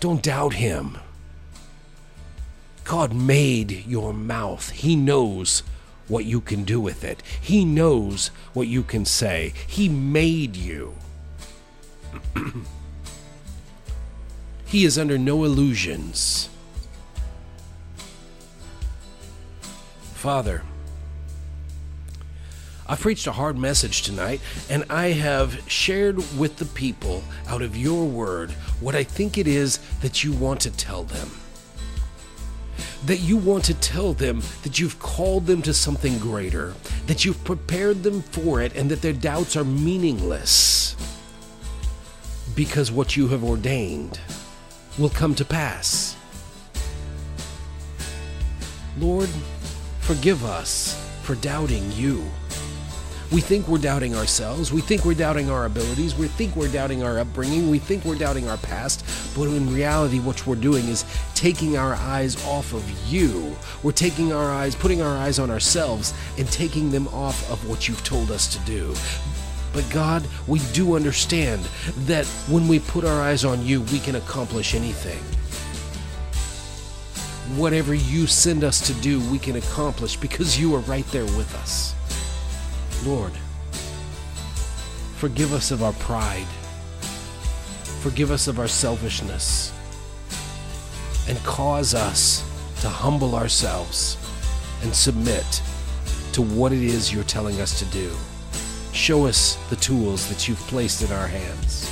Don't 0.01 0.23
doubt 0.23 0.55
Him. 0.55 0.99
God 2.85 3.15
made 3.15 3.87
your 3.87 4.13
mouth. 4.13 4.71
He 4.71 4.95
knows 4.95 5.63
what 6.07 6.27
you 6.27 6.41
can 6.41 6.65
do 6.65 6.81
with 6.81 7.03
it. 7.03 7.23
He 7.41 7.65
knows 7.65 8.29
what 8.53 8.69
you 8.69 8.83
can 8.83 9.05
say. 9.05 9.55
He 9.67 9.89
made 9.89 10.55
you. 10.55 10.95
he 14.67 14.85
is 14.85 14.99
under 14.99 15.17
no 15.17 15.45
illusions. 15.45 16.51
Father, 20.13 20.63
I've 22.87 23.01
preached 23.01 23.27
a 23.27 23.33
hard 23.33 23.57
message 23.57 24.03
tonight, 24.03 24.43
and 24.69 24.85
I 24.91 25.07
have 25.13 25.59
shared 25.71 26.19
with 26.37 26.59
the 26.59 26.67
people 26.67 27.25
out 27.49 27.63
of 27.63 27.77
your 27.77 28.05
word 28.05 28.51
what 28.81 28.95
I 28.95 29.05
think 29.05 29.39
it 29.39 29.49
is 29.49 29.79
that 30.03 30.23
you 30.23 30.33
want 30.33 30.61
to 30.63 30.71
tell 30.71 31.05
them. 31.05 31.31
That 33.07 33.21
you 33.21 33.39
want 33.39 33.65
to 33.65 33.75
tell 33.75 34.13
them 34.13 34.43
that 34.63 34.79
you've 34.79 34.99
called 34.99 35.47
them 35.47 35.63
to 35.63 35.73
something 35.73 36.19
greater, 36.19 36.75
that 37.07 37.25
you've 37.25 37.43
prepared 37.45 38.03
them 38.03 38.21
for 38.21 38.61
it, 38.61 38.77
and 38.77 38.91
that 38.91 39.01
their 39.01 39.13
doubts 39.15 39.57
are 39.57 39.65
meaningless. 39.65 40.95
Because 42.55 42.93
what 42.93 43.17
you 43.17 43.29
have 43.29 43.45
ordained 43.45 44.21
will 44.99 45.11
come 45.11 45.35
to 45.37 45.45
pass. 45.45 46.17
Lord, 48.99 49.31
forgive 50.01 50.45
us 50.45 51.01
for 51.23 51.35
doubting 51.37 51.91
you. 51.93 52.25
We 53.35 53.41
think 53.41 53.67
we're 53.67 53.79
doubting 53.79 54.15
ourselves. 54.15 54.73
We 54.73 54.81
think 54.81 55.05
we're 55.05 55.15
doubting 55.15 55.51
our 55.51 55.65
abilities. 55.65 56.15
We 56.15 56.29
think 56.29 56.55
we're 56.55 56.69
doubting 56.69 57.03
our 57.03 57.19
upbringing. 57.19 57.69
We 57.69 57.81
think 57.81 58.05
we're 58.05 58.15
doubting 58.15 58.49
our 58.49 58.59
past. 58.59 59.05
But 59.35 59.49
in 59.49 59.75
reality, 59.75 60.21
what 60.21 60.47
we're 60.47 60.55
doing 60.55 60.85
is 60.85 61.05
taking 61.35 61.77
our 61.77 61.95
eyes 61.95 62.37
off 62.47 62.73
of 62.73 62.89
you. 63.13 63.57
We're 63.83 63.91
taking 63.91 64.33
our 64.33 64.53
eyes, 64.53 64.77
putting 64.77 65.03
our 65.03 65.17
eyes 65.17 65.41
on 65.41 65.51
ourselves, 65.51 66.15
and 66.39 66.49
taking 66.53 66.93
them 66.93 67.09
off 67.09 67.51
of 67.51 67.69
what 67.69 67.89
you've 67.89 68.05
told 68.05 68.31
us 68.31 68.47
to 68.55 68.61
do. 68.61 68.95
But 69.73 69.85
God, 69.91 70.25
we 70.47 70.61
do 70.73 70.95
understand 70.95 71.61
that 72.07 72.27
when 72.49 72.69
we 72.69 72.79
put 72.79 73.05
our 73.05 73.21
eyes 73.21 73.45
on 73.45 73.67
you, 73.67 73.81
we 73.81 73.99
can 73.99 74.15
accomplish 74.15 74.77
anything. 74.77 75.19
Whatever 77.59 77.95
you 77.95 78.29
send 78.29 78.63
us 78.63 78.81
to 78.87 78.95
do, 79.01 79.19
we 79.29 79.41
can 79.41 79.57
accomplish 79.57 80.17
because 80.17 80.57
you 80.57 80.73
are 80.77 80.81
right 80.83 81.07
there 81.09 81.25
with 81.25 81.53
us. 81.57 81.97
Lord, 83.07 83.33
forgive 85.17 85.53
us 85.53 85.71
of 85.71 85.83
our 85.83 85.93
pride. 85.95 86.47
Forgive 88.01 88.31
us 88.31 88.49
of 88.49 88.59
our 88.59 88.69
selfishness. 88.69 89.73
And 91.29 91.37
cause 91.45 91.95
us 91.95 92.43
to 92.81 92.89
humble 92.89 93.35
ourselves 93.35 94.17
and 94.83 94.95
submit 94.95 95.63
to 96.33 96.41
what 96.41 96.73
it 96.73 96.83
is 96.83 97.13
you're 97.13 97.25
telling 97.25 97.61
us 97.61 97.79
to 97.79 97.85
do. 97.87 98.11
Show 98.93 99.27
us 99.27 99.57
the 99.69 99.77
tools 99.77 100.27
that 100.31 100.49
you've 100.49 100.59
placed 100.61 101.03
in 101.03 101.13
our 101.13 101.27
hands. 101.27 101.91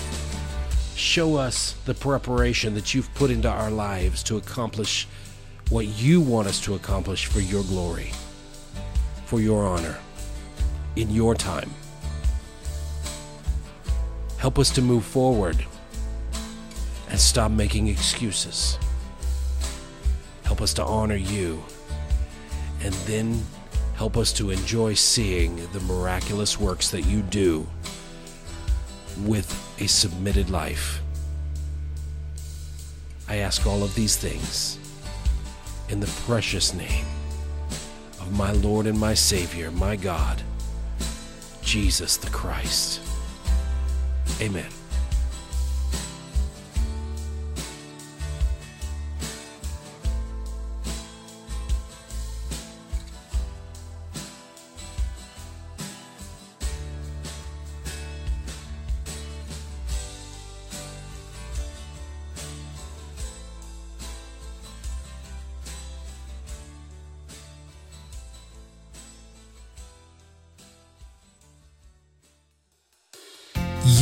Show 0.95 1.37
us 1.37 1.75
the 1.85 1.95
preparation 1.95 2.73
that 2.73 2.95
you've 2.95 3.13
put 3.15 3.31
into 3.31 3.51
our 3.51 3.71
lives 3.71 4.23
to 4.25 4.39
accomplish 4.39 5.07
what 5.69 5.87
you 5.87 6.23
want 6.23 6.49
us 6.49 6.61
to 6.63 6.75
accomplish 6.75 7.27
for 7.27 7.41
your 7.41 7.65
glory, 7.65 8.13
for 9.27 9.41
your 9.41 9.67
honor 9.67 9.99
in 10.97 11.11
your 11.11 11.35
time. 11.35 11.71
Help 14.39 14.59
us 14.59 14.71
to 14.71 14.83
move 14.83 15.05
forward 15.05 15.65
and 17.09 17.21
stop 17.21 17.51
making 17.51 17.89
excuses. 17.89 18.79
Help 20.43 20.61
us 20.61 20.75
to 20.75 20.85
honor 20.85 21.17
you 21.17 21.63
and 22.83 22.93
then 23.07 23.41
help 23.95 24.17
us 24.17 24.33
to 24.33 24.51
enjoy 24.51 24.95
seeing 24.95 25.57
the 25.73 25.81
miraculous 25.81 26.59
works 26.59 26.91
that 26.91 27.03
you 27.03 27.23
do 27.23 27.67
with 29.25 29.49
a 29.81 29.87
submitted 29.87 30.51
life. 30.51 31.01
I 33.29 33.37
ask 33.37 33.67
all 33.67 33.83
of 33.83 33.95
these 33.95 34.17
things 34.17 34.79
in 35.89 36.01
the 36.01 36.13
precious 36.27 36.75
name 36.75 37.07
of 38.21 38.37
my 38.37 38.53
Lord 38.53 38.87
and 38.87 38.99
my 38.99 39.15
Savior, 39.15 39.71
my 39.71 39.95
God. 39.95 40.43
Jesus 41.73 42.19
the 42.19 42.29
Christ. 42.29 43.01
Amen. 44.43 44.82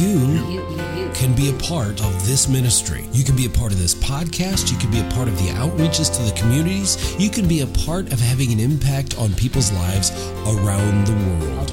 You 0.01 1.11
can 1.13 1.35
be 1.35 1.51
a 1.51 1.53
part 1.59 2.01
of 2.03 2.27
this 2.27 2.49
ministry. 2.49 3.05
You 3.13 3.23
can 3.23 3.37
be 3.37 3.45
a 3.45 3.51
part 3.51 3.71
of 3.71 3.79
this 3.79 3.95
podcast. 3.95 4.73
You 4.73 4.79
can 4.79 4.91
be 4.91 5.01
a 5.01 5.11
part 5.11 5.29
of 5.29 5.37
the 5.37 5.51
outreaches 5.51 6.11
to 6.17 6.23
the 6.23 6.33
communities. 6.41 7.15
You 7.19 7.29
can 7.29 7.47
be 7.47 7.61
a 7.61 7.67
part 7.67 8.11
of 8.11 8.19
having 8.19 8.51
an 8.51 8.61
impact 8.61 9.19
on 9.19 9.35
people's 9.35 9.71
lives 9.73 10.11
around 10.47 11.07
the 11.07 11.13
world. 11.13 11.73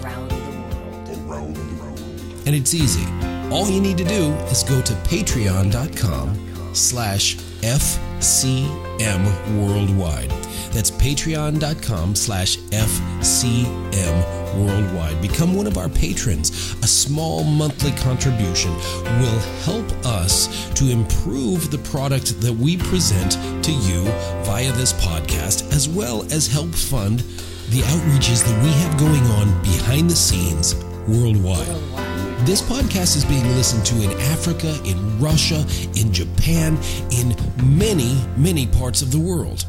And 2.46 2.54
it's 2.54 2.74
easy. 2.74 3.06
All 3.50 3.70
you 3.70 3.80
need 3.80 3.98
to 3.98 4.04
do 4.04 4.34
is 4.52 4.62
go 4.64 4.82
to 4.82 4.94
patreon.com 4.94 6.76
slash 6.76 7.38
FCM 7.62 9.24
Worldwide. 9.58 10.32
That's 10.74 10.92
patreon.com 10.92 12.16
slash 12.16 12.58
FCM 12.58 14.37
Worldwide. 14.58 15.22
Become 15.22 15.56
one 15.56 15.68
of 15.68 15.78
our 15.78 15.90
patrons. 15.90 16.50
A 16.84 16.88
small 16.88 17.44
monthly 17.44 17.92
contribution 17.92 18.74
will 19.22 19.40
help 19.64 19.86
us 20.06 20.70
to 20.74 20.90
improve 20.90 21.70
the 21.70 21.78
product 21.90 22.42
that 22.42 22.54
we 22.54 22.78
present 22.78 23.34
to 23.64 23.72
you 23.72 24.04
via 24.44 24.72
this 24.74 24.94
podcast, 24.94 25.72
as 25.74 25.88
well 25.88 26.24
as 26.34 26.48
help 26.48 26.74
fund 26.74 27.20
the 27.70 27.82
outreaches 27.82 28.44
that 28.44 28.64
we 28.64 28.72
have 28.72 28.98
going 28.98 29.24
on 29.38 29.62
behind 29.62 30.10
the 30.10 30.16
scenes 30.16 30.76
worldwide. 31.08 31.68
This 32.46 32.62
podcast 32.62 33.16
is 33.16 33.26
being 33.26 33.46
listened 33.56 33.86
to 33.88 33.96
in 34.02 34.12
Africa, 34.32 34.80
in 34.86 35.20
Russia, 35.20 35.66
in 35.96 36.14
Japan, 36.14 36.78
in 37.12 37.36
many, 37.78 38.22
many 38.38 38.68
parts 38.68 39.02
of 39.02 39.12
the 39.12 39.20
world. 39.20 39.66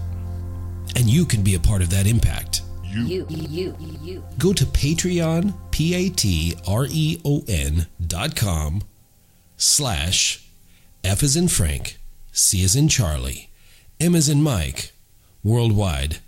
And 0.97 1.11
you 1.11 1.24
can 1.24 1.43
be 1.43 1.55
a 1.55 1.61
part 1.61 1.82
of 1.82 1.91
that 1.91 2.07
impact. 2.07 2.47
You, 2.91 3.05
you, 3.05 3.26
you, 3.28 3.76
you. 4.03 4.24
Go 4.39 4.53
to 4.53 4.64
Patreon, 4.64 5.53
P 5.70 5.95
A 5.95 6.09
T 6.09 6.55
R 6.66 6.86
E 6.89 7.20
O 7.24 7.45
N 7.47 7.86
dot 8.05 8.34
com 8.34 8.82
slash 9.57 10.49
F 11.05 11.22
as 11.22 11.36
in 11.36 11.49
Frank, 11.49 11.99
C 12.32 12.64
as 12.64 12.74
in 12.74 12.89
Charlie, 12.89 13.51
M 14.01 14.14
as 14.14 14.28
in 14.28 14.43
Mike, 14.43 14.93
worldwide 15.45 16.18